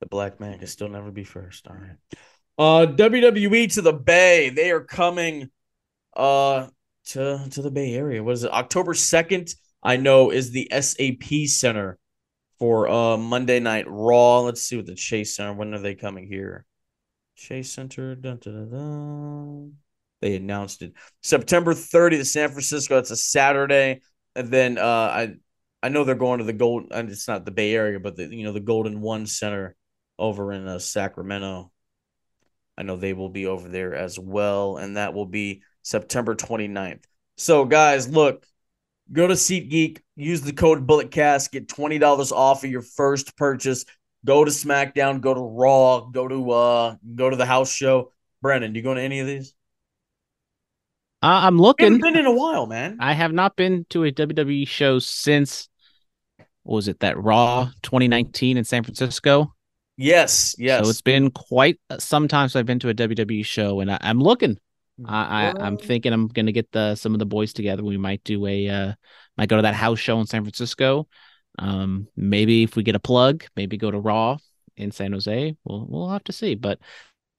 [0.00, 1.66] The black man can still never be first.
[1.68, 1.96] All right.
[2.58, 4.50] Uh WWE to the Bay.
[4.50, 5.50] They are coming
[6.14, 6.68] uh
[7.06, 8.22] to to the Bay Area.
[8.22, 8.50] What is it?
[8.52, 11.98] October 2nd, I know, is the SAP Center
[12.58, 14.40] for uh Monday Night Raw.
[14.40, 15.54] Let's see what the Chase Center.
[15.54, 16.64] When are they coming here?
[17.36, 18.14] Chase Center.
[18.14, 19.72] Dun, dun, dun.
[20.20, 22.98] They announced it September 30th, San Francisco.
[22.98, 24.00] It's a Saturday,
[24.34, 25.34] and then uh, I
[25.82, 26.88] I know they're going to the gold.
[26.90, 29.76] And it's not the Bay Area, but the you know the Golden One Center
[30.18, 31.70] over in uh, Sacramento.
[32.78, 37.04] I know they will be over there as well, and that will be September 29th.
[37.38, 38.46] So, guys, look,
[39.12, 43.84] go to SeatGeek, use the code BulletCast, get twenty dollars off of your first purchase.
[44.24, 48.12] Go to SmackDown, go to Raw, go to uh, go to the house show.
[48.42, 49.54] Brandon, you going to any of these?
[51.26, 51.86] Uh, I'm looking.
[51.86, 52.98] haven't been in a while, man.
[53.00, 55.68] I have not been to a WWE show since
[56.62, 59.52] what was it that Raw 2019 in San Francisco?
[59.96, 60.84] yes, yes.
[60.84, 63.98] So it's been quite some time since I've been to a WWE show, and I,
[64.02, 64.56] I'm looking.
[65.04, 67.82] I, I I'm thinking I'm gonna get the some of the boys together.
[67.82, 68.92] We might do a uh
[69.36, 71.08] might go to that house show in San Francisco.
[71.58, 74.38] Um maybe if we get a plug, maybe go to Raw
[74.76, 75.56] in San Jose.
[75.64, 76.54] We'll we'll have to see.
[76.54, 76.78] But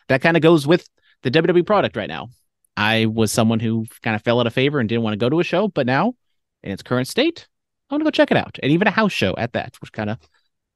[0.10, 0.89] that kind of goes with
[1.23, 2.30] the WWE product right now.
[2.78, 5.30] I was someone who kind of fell out of favor and didn't want to go
[5.30, 6.13] to a show, but now
[6.62, 7.48] in its current state,
[7.90, 8.60] I want to go check it out.
[8.62, 10.20] And even a house show at that, which kind of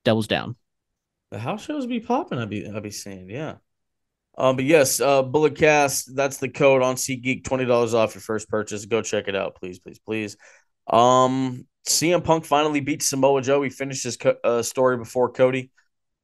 [0.04, 0.56] doubles down.
[1.30, 2.40] The house shows be popping.
[2.40, 3.56] I'd be I'd be saying, yeah.
[4.38, 7.44] Um, but yes, uh, Bullet Cast, that's the code on SeatGeek.
[7.44, 8.86] Twenty dollars off your first purchase.
[8.86, 10.38] Go check it out, please, please, please.
[10.88, 13.62] Um, CM Punk finally beat Samoa Joe.
[13.62, 15.70] He finished his co- uh, story before Cody.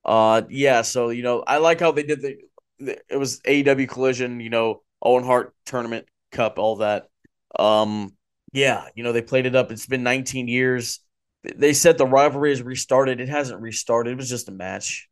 [0.04, 0.82] Uh, yeah.
[0.82, 2.38] So you know, I like how they did the.
[2.80, 4.40] the it was AEW Collision.
[4.40, 7.08] You know, Owen Hart Tournament Cup, all that.
[7.58, 8.16] Um,
[8.54, 8.88] yeah.
[8.96, 9.72] You know, they played it up.
[9.72, 11.00] It's been 19 years.
[11.44, 13.22] They said the rivalry has restarted.
[13.22, 14.14] It hasn't restarted.
[14.14, 15.08] It was just a match.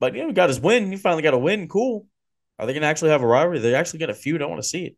[0.00, 0.92] But yeah, we got his win.
[0.92, 1.68] You finally got a win.
[1.68, 2.06] Cool.
[2.58, 3.58] Are they gonna actually have a rivalry?
[3.58, 4.42] They actually get a feud.
[4.42, 4.96] I want to see it.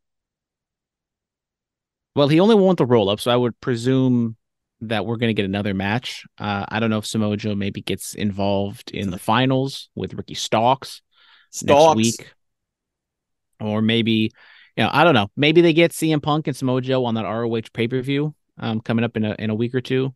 [2.14, 4.37] Well, he only won the roll up, so I would presume
[4.81, 6.25] that we're going to get another match.
[6.38, 10.35] Uh, I don't know if Samoa Joe maybe gets involved in the finals with Ricky
[10.35, 11.03] Starks
[11.51, 11.62] Starks.
[11.62, 12.35] next week,
[13.61, 14.33] or maybe
[14.77, 15.31] you know I don't know.
[15.37, 18.81] Maybe they get CM Punk and Samoa Joe on that ROH pay per view um,
[18.81, 20.14] coming up in a in a week or two.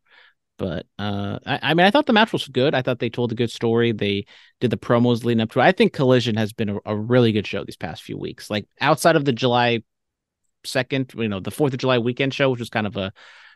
[0.58, 2.74] But uh, I, I mean, I thought the match was good.
[2.74, 3.92] I thought they told a good story.
[3.92, 4.26] They
[4.60, 5.62] did the promos leading up to it.
[5.62, 8.50] I think Collision has been a, a really good show these past few weeks.
[8.50, 9.82] Like outside of the July
[10.64, 13.12] second, you know, the Fourth of July weekend show, which was kind of a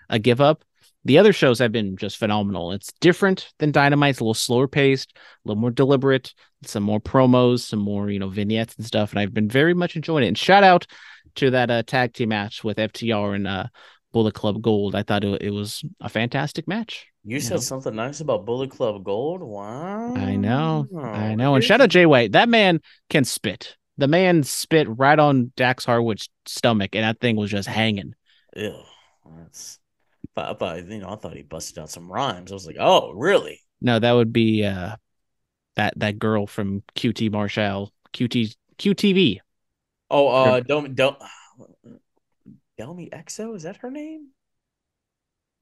[0.08, 0.64] a give up.
[1.04, 2.72] The other shows have been just phenomenal.
[2.72, 4.10] It's different than Dynamite.
[4.10, 6.32] It's a little slower paced, a little more deliberate,
[6.64, 9.10] some more promos, some more, you know, vignettes and stuff.
[9.10, 10.28] And I've been very much enjoying it.
[10.28, 10.86] And shout out
[11.36, 13.66] to that uh, tag team match with FTR and uh,
[14.12, 14.94] Bullet Club Gold.
[14.94, 17.06] I thought it, it was a fantastic match.
[17.24, 17.60] You said know.
[17.60, 19.42] something nice about Bullet Club Gold.
[19.42, 20.14] Wow.
[20.14, 20.86] I know.
[20.98, 21.54] I Oh, know.
[21.54, 22.32] And shout out Jay White.
[22.32, 23.76] That man can spit.
[23.98, 28.14] The man spit right on Dax Harwood's stomach, and that thing was just hanging.
[28.56, 28.74] Ew.
[29.38, 29.78] That's.
[30.36, 32.50] I thought, you know, I thought he busted out some rhymes.
[32.50, 33.60] I was like, oh, really?
[33.80, 34.96] No, that would be uh
[35.76, 39.40] that that girl from QT Marshall, QT QTV.
[40.10, 41.18] Oh, uh, don't don't.
[42.78, 44.30] Delmi Exo is that her name?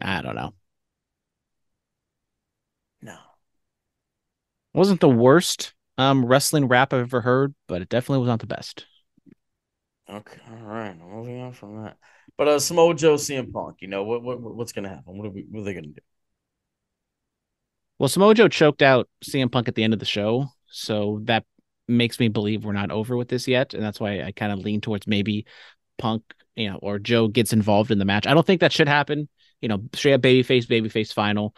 [0.00, 0.54] I don't know.
[3.02, 3.18] No.
[4.74, 8.46] Wasn't the worst um wrestling rap I've ever heard, but it definitely was not the
[8.46, 8.84] best.
[10.08, 10.96] Okay, all right.
[10.98, 11.96] Moving on from that,
[12.42, 13.76] but uh, Samoa Joe, CM Punk.
[13.82, 14.20] You know what?
[14.20, 15.16] What what's gonna happen?
[15.16, 15.46] What are we?
[15.48, 16.00] What are they gonna do?
[18.00, 21.44] Well, Samoa Joe choked out CM Punk at the end of the show, so that
[21.86, 24.58] makes me believe we're not over with this yet, and that's why I kind of
[24.58, 25.46] lean towards maybe
[25.98, 26.24] Punk,
[26.56, 28.26] you know, or Joe gets involved in the match.
[28.26, 29.28] I don't think that should happen.
[29.60, 31.54] You know, straight up babyface, babyface final.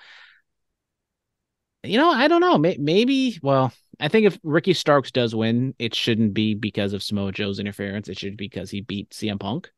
[1.82, 2.58] You know, I don't know.
[2.58, 7.32] Maybe, well, I think if Ricky Starks does win, it shouldn't be because of Samoa
[7.32, 8.10] Joe's interference.
[8.10, 9.70] It should be because he beat CM Punk.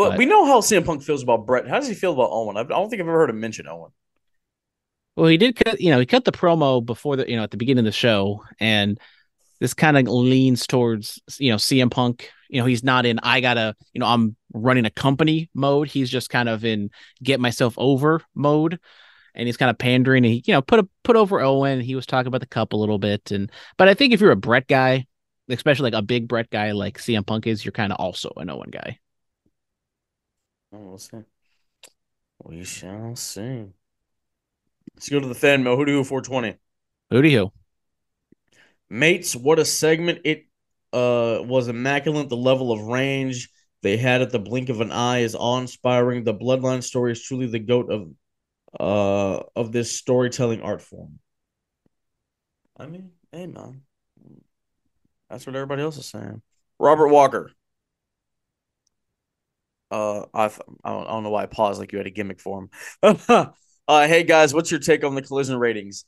[0.00, 1.68] Well, But- we know how CM Punk feels about Bret.
[1.68, 2.56] How does he feel about Owen?
[2.56, 3.90] I I don't think I've ever heard him mention Owen.
[5.16, 7.50] Well, he did cut, you know, he cut the promo before the, you know, at
[7.50, 8.98] the beginning of the show, and
[9.58, 12.30] this kind of leans towards, you know, CM Punk.
[12.48, 15.88] You know, he's not in I gotta, you know, I'm running a company mode.
[15.88, 16.90] He's just kind of in
[17.22, 18.78] get myself over mode,
[19.34, 20.24] and he's kind of pandering.
[20.24, 21.80] And he, you know, put a put over Owen.
[21.80, 24.30] He was talking about the cup a little bit, and but I think if you're
[24.30, 25.06] a Bret guy,
[25.50, 28.48] especially like a big Bret guy like CM Punk is, you're kind of also an
[28.48, 28.98] Owen guy.
[30.72, 31.18] Oh, we'll see.
[32.44, 33.66] We shall see.
[34.94, 35.76] Let's go to the fan mail.
[35.76, 36.58] Who do you 420?
[37.10, 37.52] Who do you?
[38.88, 40.20] Mates, what a segment.
[40.24, 40.46] It
[40.92, 42.28] uh was immaculate.
[42.28, 43.50] The level of range
[43.82, 46.24] they had at the blink of an eye is awe-inspiring.
[46.24, 48.10] The bloodline story is truly the goat of
[48.78, 51.18] uh of this storytelling art form.
[52.76, 53.82] I mean, hey man.
[55.28, 56.42] That's what everybody else is saying.
[56.78, 57.52] Robert Walker.
[59.90, 62.60] Uh, I don't, I don't know why I paused like you had a gimmick for
[62.60, 62.70] him.
[63.28, 63.46] uh,
[64.06, 66.04] hey guys, what's your take on the collision ratings?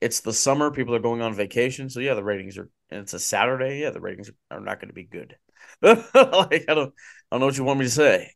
[0.00, 0.70] It's the summer.
[0.70, 1.88] People are going on vacation.
[1.90, 3.80] So yeah, the ratings are and it's a Saturday.
[3.80, 5.36] Yeah, the ratings are not going to be good.
[5.82, 6.04] like
[6.68, 6.92] I don't
[7.30, 8.32] I don't know what you want me to say.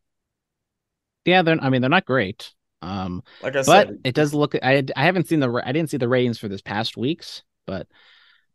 [1.24, 2.52] Yeah, they're I mean they're not great.
[2.82, 5.90] Um Like I but said, it does look I I haven't seen the I didn't
[5.90, 7.87] see the ratings for this past weeks, but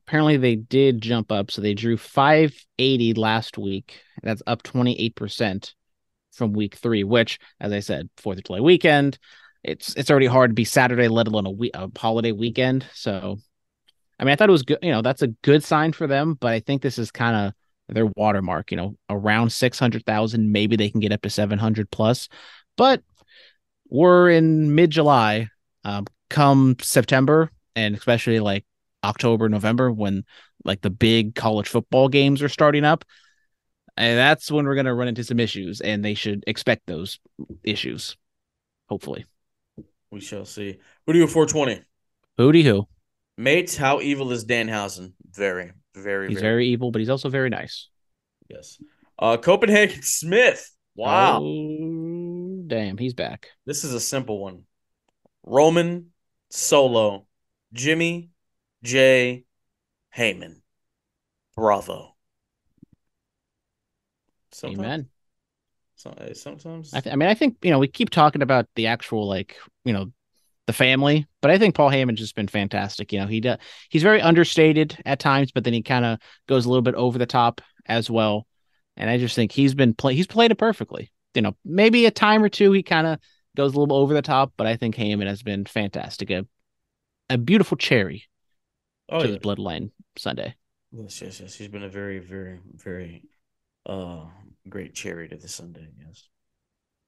[0.08, 1.52] apparently they did jump up.
[1.52, 4.02] So they drew 580 last week.
[4.24, 5.74] That's up 28%
[6.34, 9.18] from week 3, which as I said, 4th of July weekend,
[9.64, 12.86] it's it's already hard to be Saturday let alone a week a holiday weekend.
[12.94, 13.38] So
[14.20, 16.36] I mean, I thought it was good, you know, that's a good sign for them,
[16.40, 17.54] but I think this is kind of
[17.94, 22.30] their watermark, you know, around 600,000, maybe they can get up to 700 plus.
[22.78, 23.02] But
[23.90, 25.50] we're in mid July,
[25.84, 28.66] um, come September, and especially like
[29.04, 30.24] October, November, when
[30.64, 33.04] like the big college football games are starting up.
[33.96, 37.20] And that's when we're going to run into some issues, and they should expect those
[37.64, 38.18] issues,
[38.90, 39.26] hopefully.
[40.12, 40.78] we shall see.
[41.06, 41.82] Who do you 420?
[42.40, 42.88] Hootie who?
[43.38, 45.14] Mates, how evil is Danhausen?
[45.32, 47.90] Very, very, He's very, very evil, but he's also very nice.
[48.50, 48.80] yes.
[49.20, 50.72] Uh, Copenhagen Smith.
[50.96, 53.50] Wow, Oh, damn, he's back.
[53.66, 54.64] this is a simple one.
[55.44, 56.08] Roman,
[56.50, 57.26] Solo,
[57.74, 58.30] Jimmy,
[58.84, 59.46] Jey,
[60.16, 60.62] Heyman.
[61.56, 62.13] Bravo.
[64.54, 65.10] Sometimes, Amen.
[65.96, 68.68] so- eh, sometimes I, th- I mean, I think you know we keep talking about
[68.76, 70.12] the actual like you know
[70.68, 73.12] the family, but I think Paul Heyman's just been fantastic.
[73.12, 73.58] You know, he does
[73.90, 77.18] he's very understated at times, but then he kind of goes a little bit over
[77.18, 78.48] the top as well.
[78.96, 81.12] And I just think he's been play he's played it perfectly.
[81.34, 83.20] You know, maybe a time or two he kind of
[83.58, 86.30] goes a little over the top, but I think Heyman has been fantastic.
[86.30, 86.46] A
[87.30, 88.26] a beautiful cherry
[89.10, 89.34] oh, to yeah.
[89.34, 90.54] the bloodline sundae.
[90.92, 91.56] Yes, yes, yes.
[91.56, 93.24] He's been a very, very, very
[93.86, 94.26] uh
[94.70, 96.28] great cherry to the sundae, yes.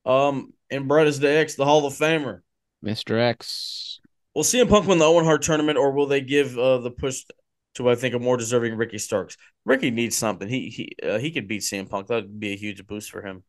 [0.06, 2.42] Um, and Brightest the X, the Hall of Famer.
[2.84, 3.20] Mr.
[3.20, 4.00] X.
[4.36, 7.24] Will CM Punk win the Owen Hart tournament, or will they give uh, the push
[7.76, 9.38] to I think a more deserving Ricky Starks?
[9.64, 10.48] Ricky needs something.
[10.48, 12.08] He he uh, he could beat CM Punk.
[12.08, 13.44] That would be a huge boost for him.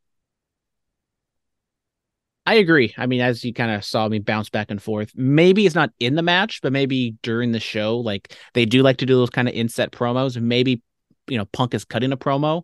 [2.49, 2.95] I agree.
[2.97, 5.91] I mean, as you kind of saw me bounce back and forth, maybe it's not
[5.99, 9.31] in the match, but maybe during the show, like they do like to do those
[9.31, 10.41] kind of inset promos.
[10.41, 10.81] Maybe,
[11.27, 12.62] you know, Punk is cutting a promo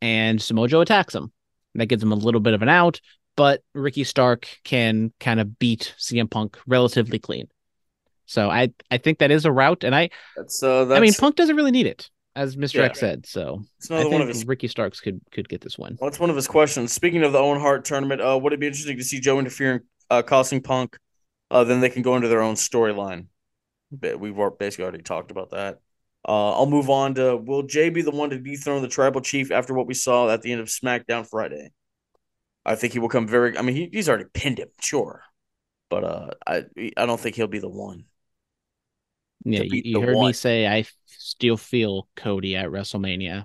[0.00, 1.32] and Samoa Joe attacks him.
[1.74, 3.00] That gives him a little bit of an out,
[3.36, 7.48] but Ricky Stark can kind of beat CM Punk relatively clean.
[8.26, 11.14] So I I think that is a route, and I That's uh that's I mean
[11.14, 12.80] Punk doesn't really need it, as Mr.
[12.80, 12.84] Yeah.
[12.84, 13.26] X said.
[13.26, 16.00] So it's I another one of think his Ricky Starks could could get this win.
[16.00, 16.92] well, that's one of his questions.
[16.92, 19.80] Speaking of the Owen Hart tournament, uh would it be interesting to see Joe interfering
[20.10, 20.98] uh costing Punk?
[21.50, 23.26] Uh then they can go into their own storyline.
[23.92, 25.80] But We've basically already talked about that.
[26.26, 29.52] Uh, I'll move on to will Jey be the one to dethrone the tribal chief
[29.52, 31.70] after what we saw at the end of SmackDown Friday?
[32.64, 33.56] I think he will come very.
[33.56, 35.22] I mean, he, he's already pinned him, sure,
[35.88, 36.64] but uh, I
[36.96, 38.06] I don't think he'll be the one.
[39.44, 40.28] Yeah, you, you heard one.
[40.28, 43.44] me say I still feel Cody at WrestleMania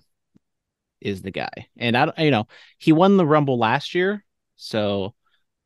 [0.99, 2.47] is the guy, and I don't, you know,
[2.79, 5.13] he won the Rumble last year, so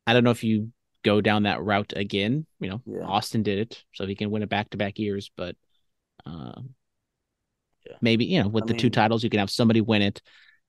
[0.06, 0.70] I don't know if you
[1.02, 2.44] go down that route again.
[2.60, 3.06] You know, Yeah.
[3.06, 5.56] Austin did it, so he can win it back to back years, but
[6.26, 6.74] um,
[7.88, 7.96] Yeah.
[8.00, 10.20] maybe you know with I the two titles you can have somebody win it.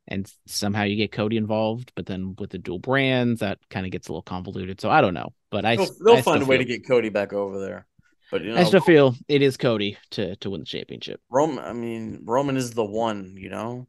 [0.10, 3.92] And somehow you get Cody involved, but then with the dual brands, that kind of
[3.92, 4.80] gets a little convoluted.
[4.80, 6.88] So I don't know, but I They'll, they'll I find a way feel- to get
[6.88, 7.86] Cody back over there,
[8.32, 11.20] but you know, I still feel it is Cody to to win the championship.
[11.30, 11.60] Roman.
[11.62, 13.88] I mean, Roman is the one, you know,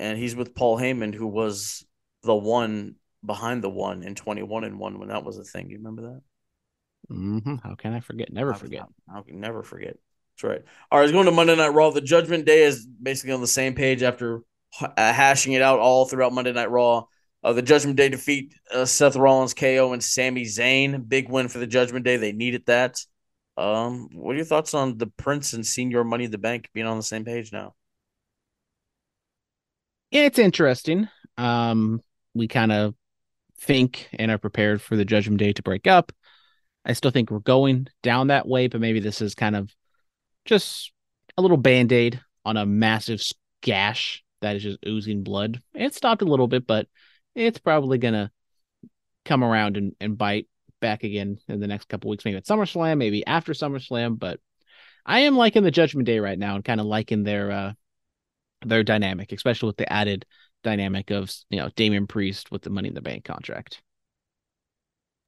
[0.00, 1.86] and he's with Paul Heyman, who was
[2.24, 5.70] the one behind the one in twenty one and one when that was a thing.
[5.70, 6.22] You remember that?
[7.08, 8.32] hmm How can I forget?
[8.32, 8.82] Never How- forget.
[9.08, 9.96] How can never forget?
[10.40, 10.62] That's right.
[10.90, 11.90] All right, it's going to Monday Night Raw.
[11.90, 14.40] The Judgment Day is basically on the same page after
[14.80, 17.04] uh, hashing it out all throughout Monday Night Raw.
[17.44, 21.06] Uh, the Judgment Day defeat uh, Seth Rollins, KO, and Sami Zayn.
[21.06, 22.16] Big win for the Judgment Day.
[22.16, 23.04] They needed that.
[23.58, 26.96] Um, what are your thoughts on the Prince and Señor Money the Bank being on
[26.96, 27.74] the same page now?
[30.10, 31.08] Yeah, it's interesting.
[31.36, 32.02] Um,
[32.34, 32.94] we kind of
[33.58, 36.12] think and are prepared for the Judgment Day to break up.
[36.86, 39.70] I still think we're going down that way, but maybe this is kind of
[40.44, 40.92] just
[41.36, 43.22] a little band aid on a massive
[43.62, 45.60] gash that is just oozing blood.
[45.74, 46.88] It stopped a little bit, but
[47.34, 48.30] it's probably gonna
[49.24, 50.48] come around and, and bite
[50.80, 54.18] back again in the next couple weeks, maybe at SummerSlam, maybe after SummerSlam.
[54.18, 54.40] But
[55.04, 57.72] I am liking the Judgment Day right now and kind of liking their uh
[58.64, 60.26] their dynamic, especially with the added
[60.62, 63.82] dynamic of you know Damian Priest with the Money in the Bank contract.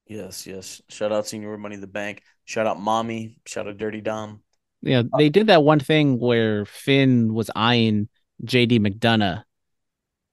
[0.07, 0.83] Yes, yes.
[0.89, 2.23] Shout out Señor Money in the Bank.
[2.45, 3.39] Shout out Mommy.
[3.47, 4.43] Shout out Dirty Dom.
[4.83, 8.09] Yeah, uh, they did that one thing where Finn was eyeing
[8.45, 9.45] JD McDonagh,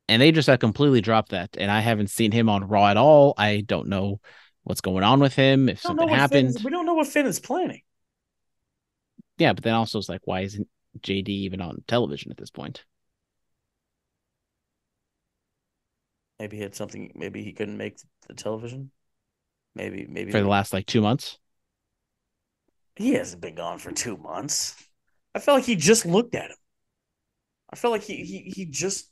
[0.07, 1.55] and they just had completely dropped that.
[1.57, 3.33] And I haven't seen him on Raw at all.
[3.37, 4.19] I don't know
[4.63, 5.69] what's going on with him.
[5.69, 7.81] If know something happened, we don't know what Finn is planning.
[9.37, 10.67] yeah, but then also it's like, why isn't
[10.99, 12.83] JD even on television at this point?
[16.39, 17.11] Maybe he had something.
[17.15, 18.91] Maybe he couldn't make the television.
[19.75, 21.37] Maybe, maybe For the last like two months.
[22.99, 24.75] He hasn't been gone for two months.
[25.33, 26.57] I felt like he just looked at him.
[27.71, 29.09] I felt like he he he just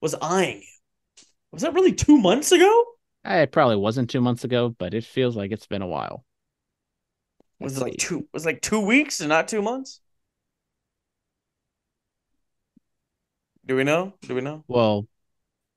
[0.00, 1.26] was eyeing him.
[1.50, 2.84] Was that really two months ago?
[3.24, 6.24] Eh, It probably wasn't two months ago, but it feels like it's been a while.
[7.58, 8.28] Was Let's it like two?
[8.32, 10.00] Was like two weeks and not two months?
[13.66, 14.12] Do we know?
[14.22, 14.62] Do we know?
[14.68, 15.08] Well,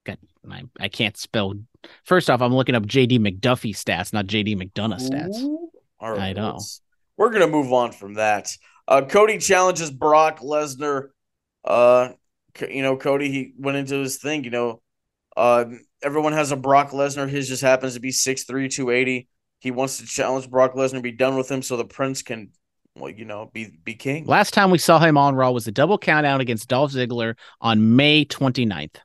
[0.06, 1.56] God, I, I can't spell.
[2.04, 5.42] First off, I'm looking up JD McDuffie stats, not JD McDonagh stats.
[5.42, 5.72] Ooh.
[6.00, 6.54] Right, I know.
[6.54, 6.82] let's-
[7.18, 8.56] We're gonna move on from that.
[8.88, 11.10] Uh, Cody challenges Brock Lesnar.
[11.64, 12.10] Uh,
[12.70, 14.44] you know, Cody he went into his thing.
[14.44, 14.82] You know,
[15.36, 15.66] uh,
[16.02, 17.28] everyone has a Brock Lesnar.
[17.28, 19.28] His just happens to be 6'3", 280.
[19.60, 22.52] He wants to challenge Brock Lesnar, be done with him, so the Prince can,
[22.96, 24.26] well, you know, be be king.
[24.26, 27.96] Last time we saw him on Raw was a double countdown against Dolph Ziggler on
[27.96, 28.98] May 29th.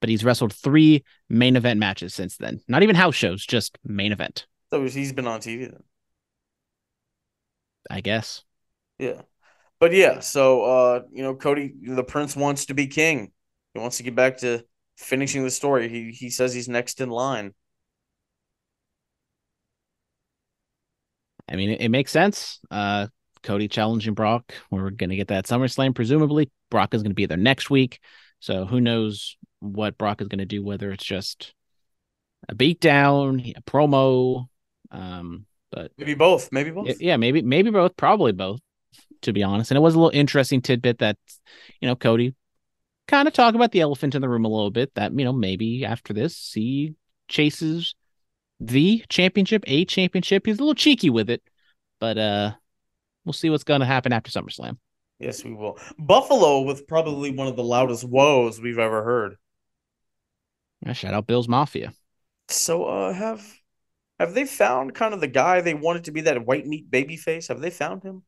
[0.00, 2.60] But he's wrestled three main event matches since then.
[2.68, 5.82] Not even house shows, just main event, So he's been on TV then.
[7.90, 8.42] I guess.
[8.98, 9.22] Yeah.
[9.80, 13.32] But yeah, so uh, you know, Cody the Prince wants to be king.
[13.74, 14.64] He wants to get back to
[14.96, 15.88] finishing the story.
[15.88, 17.52] He he says he's next in line.
[21.48, 22.60] I mean, it, it makes sense.
[22.70, 23.08] Uh,
[23.42, 24.54] Cody challenging Brock.
[24.70, 26.50] We're going to get that SummerSlam, presumably.
[26.70, 28.00] Brock is going to be there next week.
[28.40, 31.52] So who knows what Brock is going to do, whether it's just
[32.48, 34.46] a beatdown, a promo.
[34.90, 36.52] Um, but Maybe both.
[36.52, 37.00] Maybe both.
[37.00, 38.60] yeah, maybe, maybe both, probably both,
[39.22, 39.70] to be honest.
[39.70, 41.16] And it was a little interesting tidbit that,
[41.80, 42.34] you know, Cody
[43.08, 45.32] kind of talk about the elephant in the room a little bit that, you know,
[45.32, 46.94] maybe after this, he
[47.28, 47.94] chases
[48.60, 50.46] the championship, a championship.
[50.46, 51.42] He's a little cheeky with it,
[52.00, 52.52] but uh
[53.24, 54.76] we'll see what's going to happen after SummerSlam.
[55.18, 55.78] Yes, we will.
[55.98, 59.36] Buffalo with probably one of the loudest woes we've ever heard.
[60.86, 61.92] Yeah, shout out Bill's Mafia.
[62.48, 63.42] So uh have
[64.18, 67.16] have they found kind of the guy they wanted to be that white meat baby
[67.16, 67.48] face?
[67.48, 68.22] Have they found him?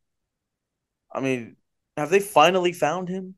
[1.13, 1.57] I mean,
[1.97, 3.37] have they finally found him?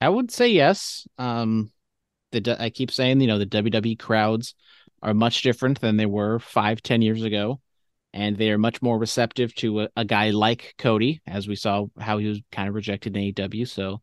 [0.00, 1.06] I would say yes.
[1.18, 1.72] Um,
[2.32, 4.54] the I keep saying you know the WWE crowds
[5.02, 7.60] are much different than they were five, ten years ago,
[8.12, 11.86] and they are much more receptive to a, a guy like Cody, as we saw
[11.98, 13.66] how he was kind of rejected in AEW.
[13.68, 14.00] So,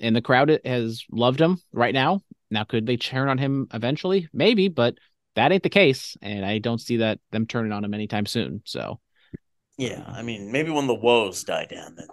[0.00, 2.22] and the crowd has loved him right now.
[2.50, 4.28] Now, could they turn on him eventually?
[4.32, 4.98] Maybe, but
[5.36, 8.62] that ain't the case, and I don't see that them turning on him anytime soon.
[8.64, 9.00] So,
[9.78, 12.06] Yeah, I mean, maybe when the woes die down, then,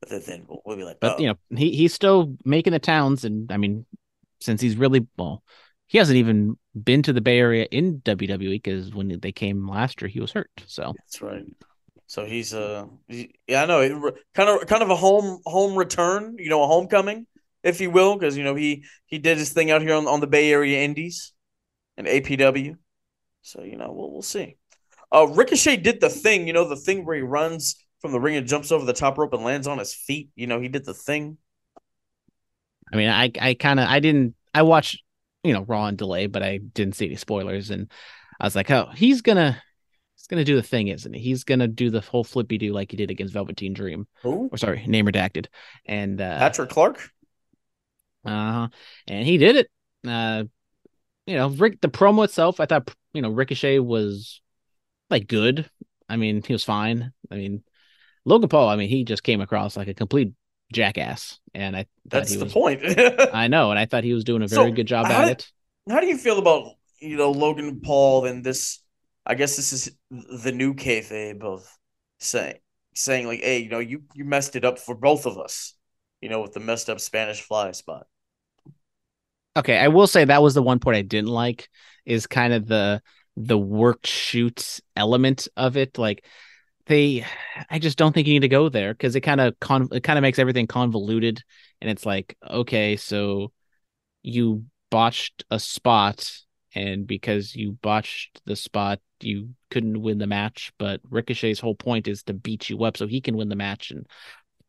[0.00, 1.20] but then- we'll, we'll be like, but oh.
[1.20, 3.84] you know he he's still making the towns and i mean
[4.40, 5.42] since he's really well
[5.86, 10.00] he hasn't even been to the bay area in wwe because when they came last
[10.00, 11.44] year he was hurt so That's right.
[12.06, 15.76] So he's uh, he- yeah, I know, it kind of kind of a home home
[15.76, 17.26] return, you know, a homecoming,
[17.62, 20.20] if you will, because you know he he did his thing out here on, on
[20.20, 21.34] the Bay Area Indies,
[21.98, 22.78] and APW.
[23.42, 24.56] So you know, we'll we'll see.
[25.12, 28.36] Uh, Ricochet did the thing, you know, the thing where he runs from the ring
[28.36, 30.30] and jumps over the top rope and lands on his feet.
[30.36, 31.36] You know, he did the thing.
[32.92, 35.02] i mean i i kind of i didn't i watched
[35.44, 37.90] you know raw and delay but i didn't see any spoilers and
[38.40, 39.62] i was like oh he's gonna
[40.16, 42.90] he's gonna do the thing isn't he he's gonna do the whole flippy do like
[42.90, 44.48] he did against velveteen dream Who?
[44.50, 45.46] or sorry name redacted
[45.86, 47.10] and uh Patrick Clark.
[48.24, 48.68] Uh-huh.
[49.06, 49.70] And he did it.
[50.06, 50.44] Uh
[51.28, 54.40] you know, Rick the promo itself, I thought you know, Ricochet was
[55.10, 55.68] like good.
[56.08, 57.12] I mean, he was fine.
[57.30, 57.62] I mean,
[58.24, 60.32] Logan Paul, I mean, he just came across like a complete
[60.72, 61.38] jackass.
[61.54, 62.82] And I thought That's he the was point.
[63.34, 65.28] I know, and I thought he was doing a very So, good job how at
[65.28, 65.52] it.
[65.88, 68.80] How do you feel about you know Logan Paul and this?
[69.26, 71.66] I guess this is the new kayfabe of
[72.18, 72.58] saying
[72.94, 75.74] saying like, hey, you know, you you messed it up for both of us.
[76.20, 78.06] You know, with the messed up Spanish fly spot.
[79.58, 81.68] Okay, I will say that was the one point I didn't like
[82.06, 83.02] is kind of the
[83.36, 85.98] the work shoot element of it.
[85.98, 86.24] Like
[86.86, 87.24] they,
[87.68, 90.04] I just don't think you need to go there because it kind of con it
[90.04, 91.42] kind of makes everything convoluted,
[91.80, 93.52] and it's like okay, so
[94.22, 96.32] you botched a spot,
[96.76, 100.72] and because you botched the spot, you couldn't win the match.
[100.78, 103.90] But Ricochet's whole point is to beat you up so he can win the match,
[103.90, 104.06] and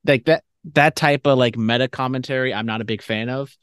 [0.04, 3.56] like that that type of like meta commentary, I'm not a big fan of.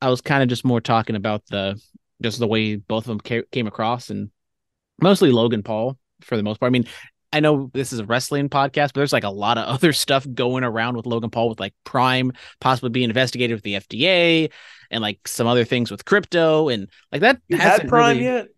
[0.00, 1.80] I was kind of just more talking about the
[2.22, 4.30] just the way both of them ca- came across, and
[5.00, 6.70] mostly Logan Paul for the most part.
[6.70, 6.86] I mean,
[7.32, 10.26] I know this is a wrestling podcast, but there's like a lot of other stuff
[10.32, 14.50] going around with Logan Paul with like Prime possibly being investigated with the FDA
[14.90, 17.40] and like some other things with crypto and like that.
[17.48, 18.48] You had Prime really- yet?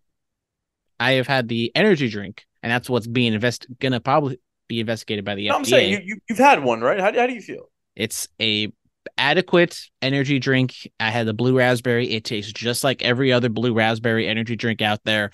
[0.99, 5.23] I have had the energy drink, and that's what's being invest gonna probably be investigated
[5.25, 5.57] by the No, FDA.
[5.57, 6.99] I'm saying you, you you've had one, right?
[6.99, 7.69] How, how do you feel?
[7.95, 8.71] It's a
[9.17, 10.89] adequate energy drink.
[10.99, 12.09] I had the blue raspberry.
[12.09, 15.31] It tastes just like every other blue raspberry energy drink out there.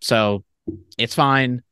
[0.00, 0.44] So
[0.98, 1.62] it's fine.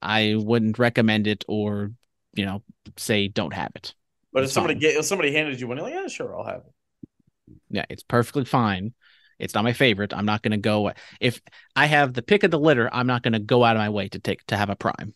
[0.00, 1.92] I wouldn't recommend it or,
[2.34, 2.62] you know,
[2.96, 3.94] say don't have it.
[4.32, 4.80] But if somebody fine.
[4.80, 7.56] get if somebody handed you one, you're like, yeah, sure, I'll have it.
[7.70, 8.94] Yeah, it's perfectly fine.
[9.38, 10.12] It's not my favorite.
[10.12, 11.40] I'm not going to go if
[11.76, 13.88] I have the pick of the litter, I'm not going to go out of my
[13.88, 15.14] way to take to have a prime.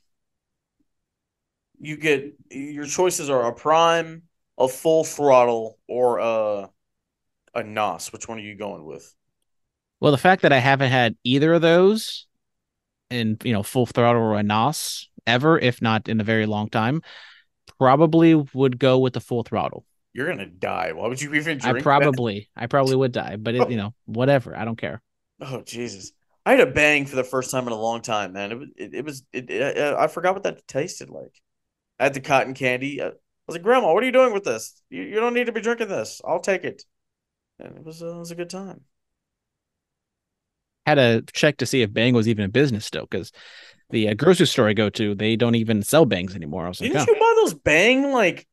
[1.80, 4.22] You get your choices are a prime,
[4.58, 6.70] a full throttle, or a
[7.54, 8.12] a nos.
[8.12, 9.14] Which one are you going with?
[10.00, 12.26] Well, the fact that I haven't had either of those
[13.10, 16.68] in, you know, full throttle or a NOS ever, if not in a very long
[16.68, 17.02] time,
[17.78, 19.84] probably would go with the full throttle.
[20.12, 20.92] You're gonna die.
[20.92, 21.64] Why would you even drink?
[21.64, 21.82] I that?
[21.82, 23.68] probably, I probably would die, but it, oh.
[23.68, 24.56] you know, whatever.
[24.56, 25.00] I don't care.
[25.40, 26.12] Oh Jesus!
[26.44, 28.52] I had a bang for the first time in a long time, man.
[28.52, 31.40] It was it, it was it, I forgot what that tasted like.
[31.98, 33.02] I had the cotton candy.
[33.02, 33.12] I
[33.46, 34.80] was like, Grandma, what are you doing with this?
[34.90, 36.20] You, you don't need to be drinking this.
[36.24, 36.84] I'll take it.
[37.58, 38.82] And it was uh, it was a good time.
[40.86, 43.30] Had to check to see if Bang was even in business still, because
[43.90, 46.64] the uh, grocery store I go to, they don't even sell Bangs anymore.
[46.64, 48.48] I was like, Didn't oh, you buy those bang like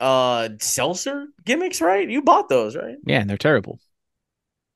[0.00, 1.80] uh seltzer gimmicks?
[1.80, 2.08] Right?
[2.08, 2.96] You bought those, right?
[3.06, 3.78] yeah, and they're terrible.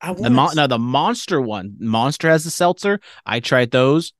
[0.01, 2.99] I The mon- no, the Monster one, Monster has the seltzer.
[3.25, 4.13] I tried those,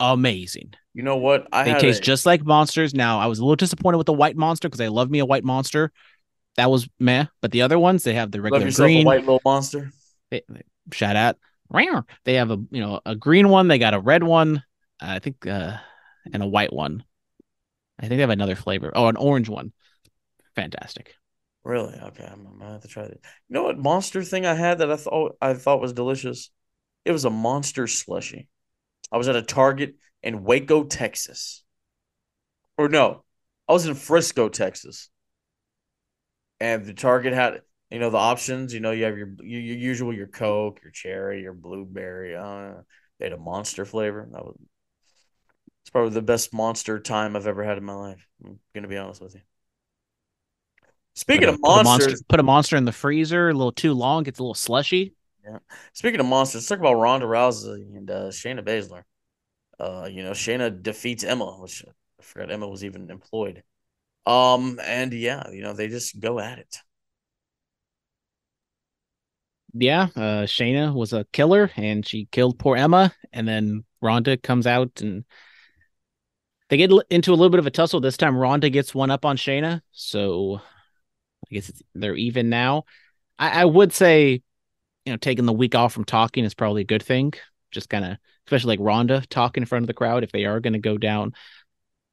[0.00, 0.74] amazing.
[0.94, 1.46] You know what?
[1.52, 2.94] I They had taste a- just like monsters.
[2.94, 5.26] Now, I was a little disappointed with the white monster because I love me a
[5.26, 5.92] white monster.
[6.56, 7.26] That was meh.
[7.42, 9.02] But the other ones, they have the regular green.
[9.02, 9.90] a white little monster.
[10.30, 11.36] They, they- shout out.
[12.24, 13.68] They have a you know a green one.
[13.68, 14.62] They got a red one.
[15.00, 15.76] I think, uh,
[16.32, 17.04] and a white one.
[17.98, 18.92] I think they have another flavor.
[18.94, 19.72] Oh, an orange one.
[20.54, 21.14] Fantastic.
[21.64, 21.94] Really?
[21.94, 23.18] Okay, I'm, I'm gonna have to try that.
[23.48, 26.50] You know what monster thing I had that I thought I thought was delicious?
[27.04, 28.48] It was a monster slushy.
[29.12, 31.62] I was at a Target in Waco, Texas.
[32.78, 33.24] Or no,
[33.68, 35.08] I was in Frisco, Texas.
[36.60, 38.72] And the Target had, you know, the options.
[38.74, 42.34] You know, you have your your, your usual your Coke, your cherry, your blueberry.
[42.34, 42.74] Uh,
[43.18, 44.28] they had a monster flavor.
[44.30, 44.56] That was
[45.82, 48.26] it's probably the best monster time I've ever had in my life.
[48.44, 49.40] I'm gonna be honest with you.
[51.14, 53.54] Speaking Put a- of put a monsters, monster, put a monster in the freezer a
[53.54, 55.14] little too long, gets a little slushy.
[55.92, 59.02] Speaking of monsters, let's talk about Ronda Rousey and uh, Shayna Baszler.
[59.78, 61.84] Uh, you know, Shayna defeats Emma, which
[62.18, 63.62] I forgot Emma was even employed.
[64.26, 66.78] Um, and yeah, you know, they just go at it.
[69.80, 73.12] yeah, uh, Shayna was a killer and she killed poor Emma.
[73.32, 75.24] And then Ronda comes out and
[76.68, 78.00] they get into a little bit of a tussle.
[78.00, 79.82] This time, Ronda gets one up on Shayna.
[79.92, 80.60] So
[81.50, 82.84] I guess they're even now.
[83.38, 84.42] I, I would say,
[85.06, 87.32] you know, taking the week off from talking is probably a good thing.
[87.70, 90.60] Just kind of, especially like Ronda talking in front of the crowd if they are
[90.60, 91.32] going to go down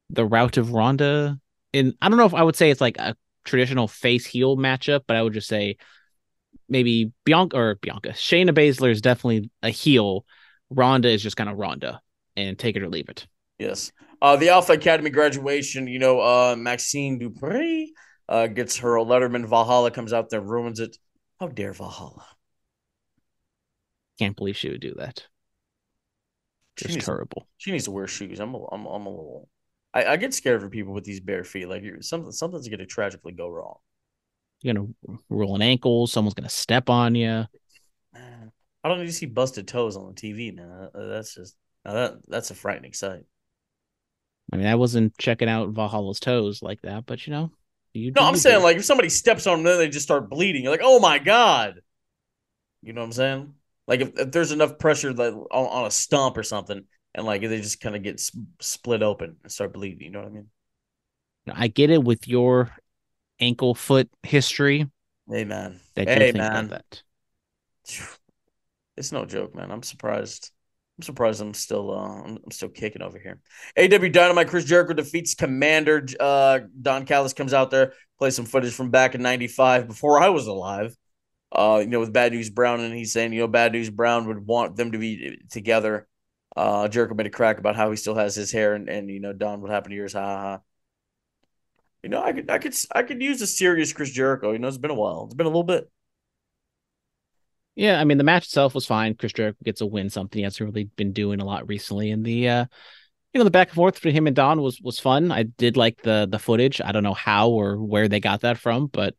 [0.10, 1.40] the route of Ronda.
[1.74, 5.02] And I don't know if I would say it's like a traditional face heel matchup,
[5.08, 5.78] but I would just say
[6.70, 8.10] maybe Bianca or Bianca.
[8.10, 10.26] Shayna Baszler is definitely a heel.
[10.70, 12.00] Ronda is just kind of Ronda
[12.36, 13.28] and take it or leave it.
[13.58, 13.92] Yes.
[14.22, 17.88] Uh, the Alpha Academy graduation, you know, uh, Maxxine Dupri
[18.30, 19.46] uh, gets her Letterman.
[19.46, 20.98] Valhalla comes out there, ruins it.
[21.40, 22.26] How dare Valhalla?
[24.20, 25.24] Can't believe she would do that.
[26.78, 27.48] She Just needs, terrible.
[27.58, 28.40] she needs to wear shoes.
[28.40, 29.50] I'm a, I'm, I'm a little.
[29.94, 31.68] I, I get scared for people with these bare feet.
[31.68, 33.78] Like you're, something, something's going to tragically go wrong.
[34.62, 34.88] You're gonna
[35.30, 36.08] roll an ankle.
[36.08, 37.44] Someone's gonna step on you.
[38.14, 38.52] Man,
[38.84, 40.90] I don't need to see busted toes on the TV, man.
[40.96, 43.24] Uh, That's just now that that's a frightening sight.
[44.54, 47.52] I mean, I wasn't checking out Valhalla's toes like that, but you know,
[47.94, 48.14] you.
[48.16, 48.64] No, I'm saying do.
[48.64, 50.64] like if somebody steps on them, then they just start bleeding.
[50.64, 51.82] You're like, oh my god.
[52.82, 53.54] You know what I'm saying?
[53.88, 56.84] Like if, if there's enough pressure that on, on a stump or something,
[57.16, 60.02] and like they just kind of get s- split open and start bleeding.
[60.02, 60.48] You know what I mean?
[61.52, 62.72] I get it with your
[63.40, 64.90] ankle foot history.
[65.30, 65.80] Hey man.
[65.96, 66.70] Hey man.
[66.70, 67.04] that.
[68.96, 69.72] It's no joke, man.
[69.72, 70.52] I'm surprised.
[70.98, 73.40] I'm surprised I'm still uh I'm, I'm still kicking over here.
[73.76, 78.74] AEW Dynamite Chris Jericho defeats Commander uh Don Callis comes out there, plays some footage
[78.74, 80.96] from back in 95 before I was alive.
[81.54, 84.28] Uh you know with Bad News Brown and he's saying, you know, Bad News Brown
[84.28, 86.08] would want them to be together.
[86.56, 89.20] Uh Jericho made a crack about how he still has his hair and and you
[89.20, 90.60] know Don what happened to yours ha ha.
[92.04, 94.52] You know, I could I could I could use a serious Chris Jericho.
[94.52, 95.26] You know, it's been a while.
[95.26, 95.90] It's been a little bit.
[97.76, 99.16] Yeah, I mean the match itself was fine.
[99.16, 102.12] Chris Jericho gets a win, something he hasn't really been doing a lot recently.
[102.12, 102.66] And the uh
[103.34, 105.32] you know, the back and forth between him and Don was was fun.
[105.32, 106.82] I did like the the footage.
[106.82, 109.16] I don't know how or where they got that from, but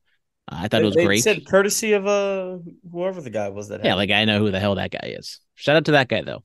[0.49, 1.23] I thought it was They great.
[1.23, 2.59] said courtesy of uh
[2.91, 3.97] whoever the guy was that yeah, it.
[3.97, 5.41] like I know who the hell that guy is.
[5.55, 6.45] Shout out to that guy though.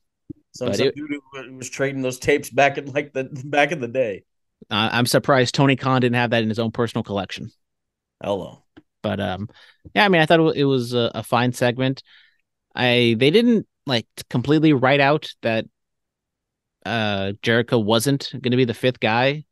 [0.51, 3.25] some, but some it- dude who who was trading those tapes back in like the
[3.45, 4.23] back in the day.
[4.69, 7.51] Uh, I'm surprised Tony Khan didn't have that in his own personal collection.
[8.21, 8.63] Hello.
[9.01, 9.49] But um,
[9.95, 12.03] yeah, I mean, I thought it was a, a fine segment.
[12.75, 15.65] I they didn't like completely write out that
[16.85, 19.45] uh Jericho wasn't going to be the fifth guy,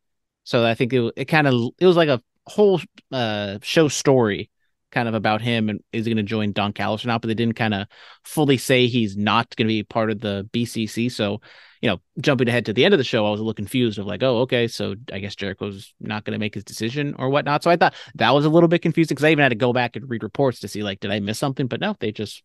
[0.44, 2.82] so I think it it kind of it was like a whole
[3.12, 4.50] uh show story
[4.92, 7.28] kind of about him and is he going to join Don Callis or not, but
[7.28, 7.88] they didn't kind of
[8.24, 11.12] fully say he's not going to be part of the BCC.
[11.12, 11.42] So,
[11.82, 14.00] you know, jumping ahead to the end of the show, I was a little confused
[14.00, 17.30] of like, oh, okay, so I guess Jericho's not going to make his decision or
[17.30, 17.64] whatnot.
[17.64, 19.74] So I thought that was a little bit confusing because I even had to go
[19.74, 21.68] back and read reports to see like, did I miss something?
[21.68, 22.42] But no, they just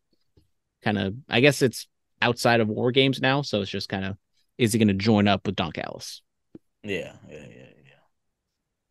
[0.82, 1.86] kind of, I guess it's
[2.20, 4.16] outside of war games now, so it's just kind of,
[4.59, 6.22] is he going to join up with Don Callis?
[6.82, 7.71] Yeah, yeah, yeah, yeah.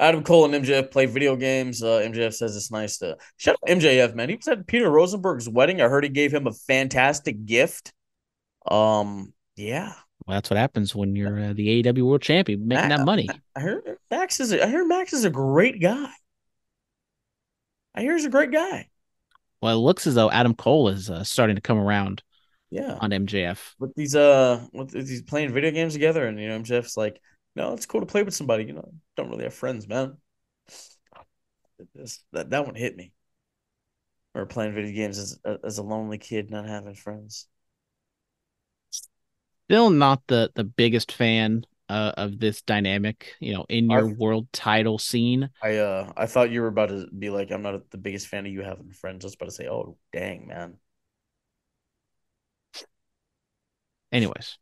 [0.02, 1.84] Adam Cole and MJF play video games.
[1.84, 4.30] Uh, MJF says it's nice to shout out MJF, man.
[4.30, 5.80] He was at Peter Rosenberg's wedding.
[5.80, 7.93] I heard he gave him a fantastic gift.
[8.70, 9.93] Um, yeah.
[10.26, 13.30] Well, that's what happens when you're uh, the AEW World Champion, making that money.
[13.56, 14.52] I heard Max is.
[14.52, 16.10] A, I hear Max is a great guy.
[17.93, 18.88] I hear he's a great guy.
[19.62, 22.24] Well, it looks as though Adam Cole is uh, starting to come around.
[22.72, 26.60] Yeah, on MJF with these uh, with these playing video games together, and you know
[26.60, 27.20] MJF's like,
[27.56, 28.66] no, it's cool to play with somebody.
[28.66, 30.18] You know, don't really have friends, man.
[31.95, 33.12] This, that that one hit me.
[34.34, 37.47] Or playing video games as as a lonely kid, not having friends.
[39.68, 43.36] Still not the the biggest fan uh, of this dynamic.
[43.41, 45.49] You know, in your I, world title scene.
[45.62, 48.45] I uh I thought you were about to be like, I'm not the biggest fan
[48.45, 49.26] of you having friends.
[49.26, 50.78] I was about to say, oh dang man.
[54.12, 54.58] Anyways,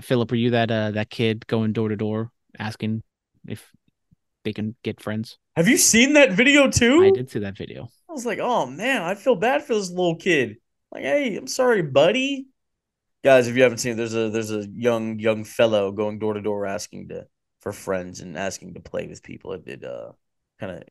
[0.00, 3.02] Philip, were you that uh that kid going door to door asking
[3.46, 3.70] if
[4.44, 5.38] they can get friends?
[5.56, 7.04] Have you seen that video too?
[7.04, 7.88] I did see that video.
[8.08, 10.56] I was like, oh man, I feel bad for this little kid.
[10.90, 12.46] Like, hey, I'm sorry, buddy.
[13.24, 16.34] Guys, if you haven't seen it, there's a there's a young young fellow going door
[16.34, 17.26] to door asking to
[17.60, 19.52] for friends and asking to play with people.
[19.52, 20.12] It did uh
[20.58, 20.82] kind of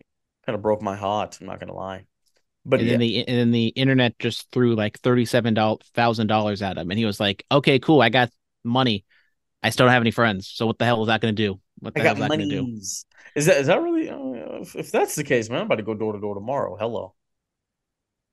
[0.45, 1.37] kind of broke my heart.
[1.41, 2.05] I'm not gonna lie.
[2.63, 2.93] But and yeah.
[2.93, 5.55] then the and then the internet just threw like thirty seven
[5.95, 8.31] thousand dollars at him, and he was like, "Okay, cool, I got
[8.63, 9.05] money.
[9.63, 10.47] I still don't have any friends.
[10.47, 11.59] So what the hell is that going to do?
[11.79, 12.79] What the I hell is that going to do?
[13.35, 14.09] Is that is that really?
[14.09, 16.75] Uh, if, if, that's the case, man, I'm about to go door to door tomorrow.
[16.77, 17.13] Hello.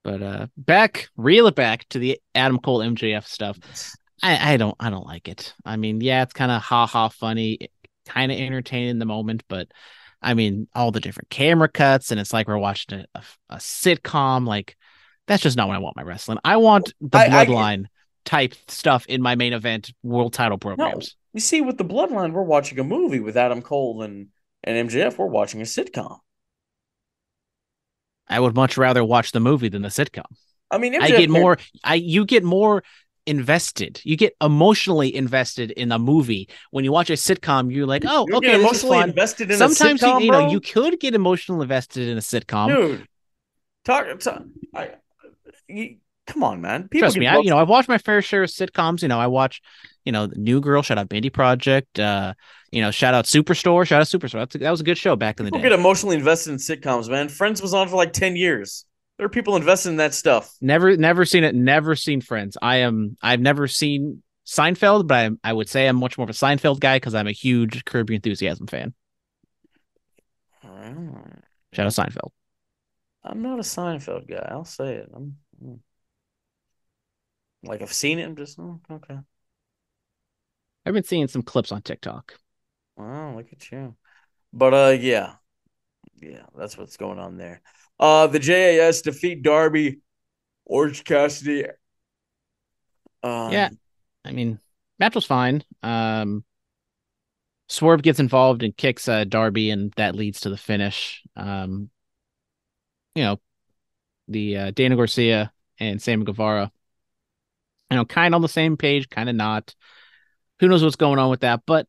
[0.04, 3.58] But uh back, reel it back to the Adam Cole MJF stuff.
[4.22, 5.54] I I don't I don't like it.
[5.64, 7.70] I mean, yeah, it's kind of ha ha funny,
[8.06, 9.68] kind of entertaining in the moment, but
[10.20, 13.56] I mean, all the different camera cuts, and it's like we're watching a, a, a
[13.56, 14.46] sitcom.
[14.46, 14.76] Like
[15.26, 16.38] that's just not what I want my wrestling.
[16.44, 17.84] I want the I, bloodline.
[17.84, 17.88] I,
[18.24, 21.16] type stuff in my main event world title programs.
[21.16, 24.28] No, you see, with the Bloodline, we're watching a movie with Adam Cole and
[24.64, 25.18] and MJF.
[25.18, 26.18] We're watching a sitcom.
[28.28, 30.26] I would much rather watch the movie than the sitcom.
[30.70, 31.58] I mean, MJF I get more.
[31.84, 32.82] I you get more
[33.28, 34.00] invested.
[34.04, 36.48] You get emotionally invested in a movie.
[36.70, 40.20] When you watch a sitcom, you're like, oh, you okay, emotionally invested in Sometimes sitcom,
[40.20, 43.08] you, you know you could get emotionally invested in a sitcom, dude.
[43.84, 44.42] Talk, talk
[44.74, 44.90] I,
[45.68, 45.96] you,
[46.28, 46.88] Come on, man.
[46.88, 49.00] People Trust me, I, you know, I've watched my fair share of sitcoms.
[49.02, 49.62] You know, I watch,
[50.04, 52.34] you know, New Girl, shout out Mindy Project, uh,
[52.70, 54.40] you know, shout out Superstore, shout out Superstore.
[54.40, 55.70] That's a, that was a good show back in the People day.
[55.70, 57.30] get emotionally invested in sitcoms, man.
[57.30, 58.84] Friends was on for like 10 years.
[59.16, 60.54] There are people invested in that stuff.
[60.60, 61.54] Never, never seen it.
[61.54, 62.58] Never seen Friends.
[62.60, 66.30] I am, I've never seen Seinfeld, but I, I would say I'm much more of
[66.30, 68.92] a Seinfeld guy because I'm a huge Curb Your Enthusiasm fan.
[71.72, 72.30] Shout out Seinfeld.
[73.24, 74.46] I'm not a Seinfeld guy.
[74.50, 75.10] I'll say it.
[75.14, 75.36] I'm,
[77.62, 78.24] like I've seen it.
[78.24, 79.18] I'm just oh, okay.
[80.86, 82.34] I've been seeing some clips on TikTok.
[82.96, 83.94] Wow, look at you.
[84.52, 85.34] But uh, yeah,
[86.20, 87.60] yeah, that's what's going on there.
[88.00, 90.00] Uh, the JAS defeat Darby,
[90.64, 91.66] Orange Cassidy.
[93.22, 93.70] Um, yeah,
[94.24, 94.58] I mean,
[94.98, 95.62] match was fine.
[95.82, 96.44] Um,
[97.68, 101.22] Swerve gets involved and kicks uh, Darby, and that leads to the finish.
[101.36, 101.90] Um,
[103.14, 103.40] you know,
[104.28, 106.72] the uh, Daniel Garcia and Sam Guevara
[107.90, 109.74] you know, kind of on the same page, kind of not.
[110.60, 111.62] Who knows what's going on with that?
[111.66, 111.86] But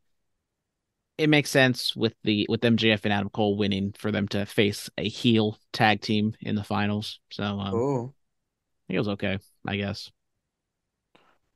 [1.18, 4.88] it makes sense with the with MJF and Adam Cole winning for them to face
[4.96, 7.20] a heel tag team in the finals.
[7.30, 8.14] So um, oh.
[8.88, 10.10] it was okay, I guess.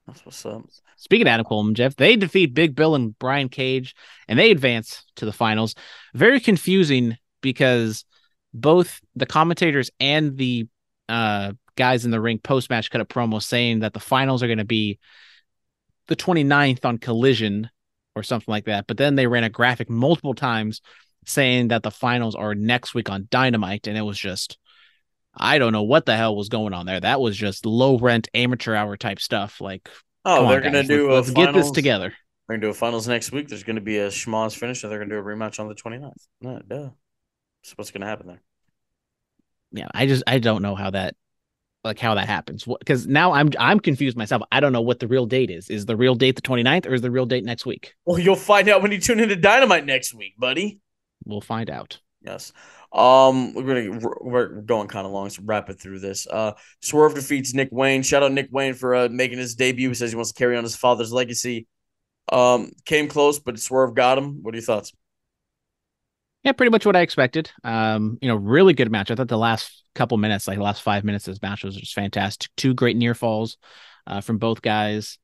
[0.07, 0.65] That's what's up.
[0.97, 3.95] Speaking of Adam Cole and Jeff, they defeat Big Bill and Brian Cage,
[4.29, 5.75] and they advance to the finals.
[6.13, 8.05] Very confusing because
[8.53, 10.69] both the commentators and the
[11.09, 14.47] uh, guys in the ring post match cut a promo saying that the finals are
[14.47, 14.99] going to be
[16.09, 17.71] the 29th on Collision
[18.15, 18.87] or something like that.
[18.87, 20.81] But then they ran a graphic multiple times
[21.27, 23.87] saying that the finals are next week on Dynamite.
[23.87, 24.59] And it was just,
[25.35, 27.01] I don't know what the hell was going on there.
[27.01, 29.61] That was just low rent amateur hour type stuff.
[29.61, 29.89] Like,
[30.25, 32.13] oh, they're going to do let's, let's get this together.
[32.49, 33.49] We're gonna do a finals next week.
[33.49, 36.13] There's gonna be a schmoz finish, and they're gonna do a rematch on the 29th.
[36.43, 36.91] No, duh.
[37.63, 38.43] So what's gonna happen there?
[39.73, 41.17] Yeah, I just I don't know how that
[41.85, 44.43] like how that happens because now I'm I'm confused myself.
[44.51, 45.69] I don't know what the real date is.
[45.69, 47.95] Is the real date the 29th or is the real date next week?
[48.07, 50.81] Well, you'll find out when you tune into Dynamite next week, buddy.
[51.25, 52.01] We'll find out.
[52.23, 52.53] Yes.
[52.93, 56.27] Um, we're gonna we're going kind of long, so wrap it through this.
[56.27, 58.03] Uh, Swerve defeats Nick Wayne.
[58.03, 59.89] Shout out Nick Wayne for uh, making his debut.
[59.89, 61.67] He says he wants to carry on his father's legacy.
[62.33, 64.43] Um, came close, but Swerve got him.
[64.43, 64.93] What are your thoughts?
[66.45, 67.51] Yeah, pretty much what I expected.
[67.65, 69.11] Um, you know, really good match.
[69.11, 71.75] I thought the last couple minutes, like the last five minutes of this match was
[71.75, 72.51] just fantastic.
[72.57, 73.57] Two great near falls
[74.07, 75.19] uh, from both guys.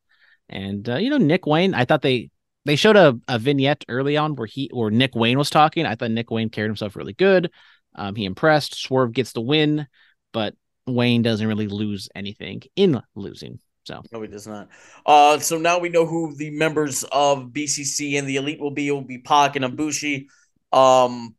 [0.49, 2.31] And uh, you know, Nick Wayne, I thought they
[2.65, 5.87] they showed a, a vignette early on where he or Nick Wayne was talking.
[5.87, 7.51] I thought Nick Wayne carried himself really good.
[7.95, 8.81] Um, he impressed.
[8.81, 9.87] Swerve gets the win,
[10.33, 10.55] but
[10.87, 13.61] Wayne doesn't really lose anything in losing.
[13.85, 14.69] So no, he does not.
[15.05, 18.89] Uh, so now we know who the members of BCC and the Elite will be.
[18.89, 20.27] It will be Pac and Ibushi.
[20.73, 21.35] Um,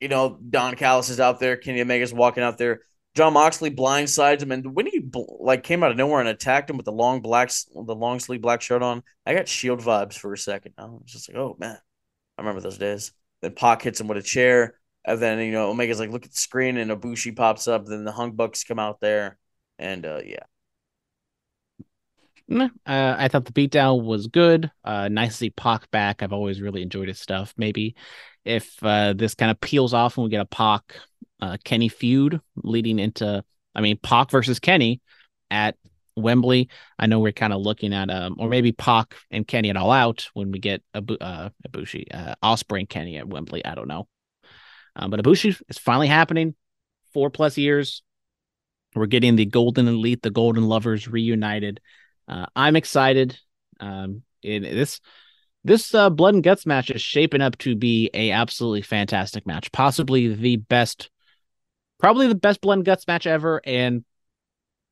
[0.00, 1.56] you know, Don Callis is out there.
[1.56, 2.80] Kenny Omega's walking out there.
[3.14, 5.02] Jon Moxley blindsides him, and when he
[5.40, 8.40] like came out of nowhere and attacked him with the long black, the long sleeve
[8.40, 10.74] black shirt on, I got Shield vibes for a second.
[10.78, 11.76] I was just like, oh man,
[12.38, 13.12] I remember those days.
[13.42, 16.30] Then Pac hits him with a chair, and then you know Omega's like, look at
[16.30, 17.84] the screen, and Ibushi pops up.
[17.84, 19.38] Then the Young Bucks come out there,
[19.78, 20.44] and uh, yeah.
[22.50, 24.70] Uh, I thought the beatdown was good.
[24.84, 26.22] Uh, nice to see Pac back.
[26.22, 27.54] I've always really enjoyed his stuff.
[27.56, 27.94] Maybe
[28.44, 30.96] if uh, this kind of peels off and we get a Pac
[31.40, 33.44] uh, Kenny feud leading into,
[33.74, 35.00] I mean, Pac versus Kenny
[35.50, 35.76] at
[36.16, 36.68] Wembley.
[36.98, 39.92] I know we're kind of looking at, um, or maybe Pac and Kenny at All
[39.92, 43.64] Out when we get Abu, uh, Ibushi, uh, Ospreay and Kenny at Wembley.
[43.64, 44.08] I don't know,
[44.96, 46.54] um, but Ibushi is finally happening.
[47.14, 48.02] Four plus years,
[48.94, 51.80] we're getting the Golden Elite, the Golden Lovers reunited.
[52.30, 53.36] Uh, I'm excited.
[53.80, 55.00] Um, it, this
[55.64, 59.72] this uh, blood and guts match is shaping up to be a absolutely fantastic match,
[59.72, 61.10] possibly the best,
[61.98, 64.04] probably the best blood and guts match ever, and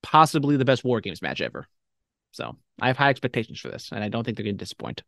[0.03, 1.67] possibly the best war games match ever.
[2.33, 5.03] So I have high expectations for this, and I don't think they're going to disappoint.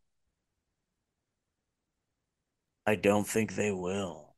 [2.87, 4.35] I don't think they will.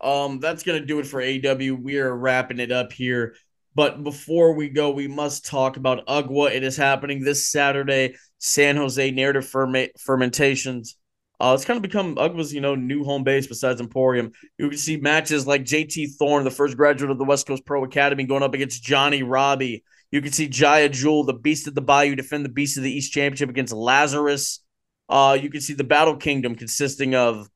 [0.00, 1.82] Um, that's gonna do it for AEW.
[1.82, 3.34] We are wrapping it up here.
[3.76, 6.50] But before we go, we must talk about UGWA.
[6.50, 10.96] It is happening this Saturday, San Jose Narrative Ferma- Fermentations.
[11.38, 14.32] Uh, it's kind of become UGWA's, you know, new home base besides Emporium.
[14.56, 17.84] You can see matches like JT Thorne, the first graduate of the West Coast Pro
[17.84, 19.84] Academy, going up against Johnny Robbie.
[20.10, 22.90] You can see Jaya Jewel, the Beast of the Bayou, defend the Beast of the
[22.90, 24.64] East Championship against Lazarus.
[25.06, 27.46] Uh, you can see the Battle Kingdom consisting of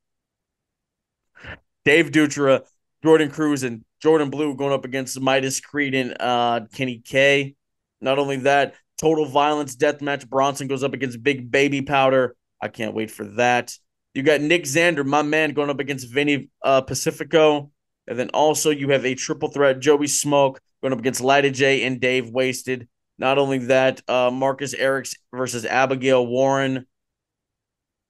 [1.86, 2.66] Dave Dutra,
[3.02, 7.54] Jordan Cruz, and Jordan Blue going up against Midas Creed and uh, Kenny K.
[8.00, 10.28] Not only that, Total Violence Death Match.
[10.28, 12.36] Bronson goes up against Big Baby Powder.
[12.60, 13.76] I can't wait for that.
[14.14, 17.70] You got Nick Xander, my man, going up against Vinny uh, Pacifico.
[18.06, 21.84] And then also you have a triple threat, Joey Smoke going up against Lida J
[21.84, 22.88] and Dave Wasted.
[23.18, 26.86] Not only that, uh, Marcus Erics versus Abigail Warren.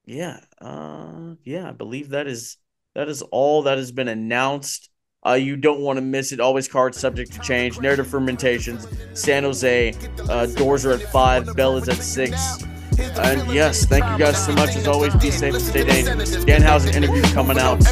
[0.05, 2.57] Yeah, uh, yeah, I believe that is
[2.95, 4.89] that is all that has been announced.
[5.23, 6.39] Uh, you don't want to miss it.
[6.39, 7.79] Always cards subject to change.
[7.79, 8.87] Narrative fermentations.
[9.13, 9.93] San Jose.
[10.27, 11.55] Uh, doors are at five.
[11.55, 12.63] Bell is at six.
[12.99, 14.75] And yes, thank you guys so much.
[14.75, 16.35] As always, be safe and stay dangerous.
[16.37, 17.83] Danhausen interview coming out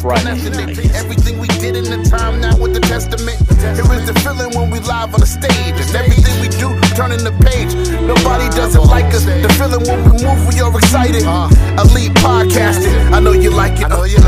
[0.00, 0.30] Friday.
[0.94, 3.36] Everything we did in the time now with the testament.
[3.60, 5.52] Here is the feeling when we live on the stage.
[5.52, 6.68] And everything we do,
[7.00, 7.72] turning the page.
[8.04, 9.24] Nobody doesn't like us.
[9.24, 11.24] The feeling when we move, we are excited.
[11.80, 12.92] Elite podcasting.
[13.12, 13.90] I know you like it.
[13.90, 14.20] Uh, yeah,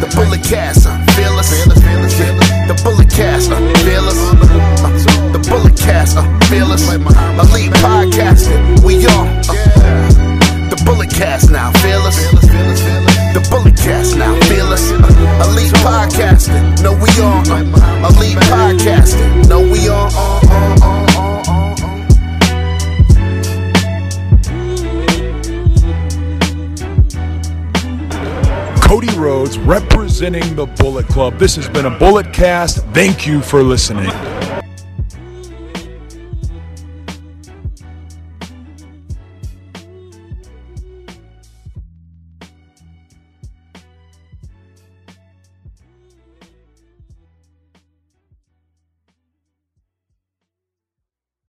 [0.00, 0.86] the bullet cast.
[0.88, 1.52] Uh, fearless.
[1.52, 2.32] Yeah,
[2.66, 3.52] the bullet cast.
[3.52, 4.16] Uh, fearless.
[4.16, 4.88] Uh,
[5.36, 6.16] the bullet cast.
[6.16, 6.88] Uh, fearless.
[6.88, 8.80] Elite podcasting.
[8.84, 9.28] We are.
[9.52, 10.32] Uh,
[10.72, 12.16] the bullet cast now, fearless.
[13.36, 14.90] The bullet cast now, fearless.
[14.92, 17.44] Uh, elite podcasting, no we on.
[17.48, 20.08] Uh, elite podcasting, no we on.
[20.08, 21.31] Uh, uh, uh, uh, uh.
[28.92, 31.38] Cody Rhodes representing the Bullet Club.
[31.38, 32.84] This has been a Bullet Cast.
[32.88, 34.10] Thank you for listening.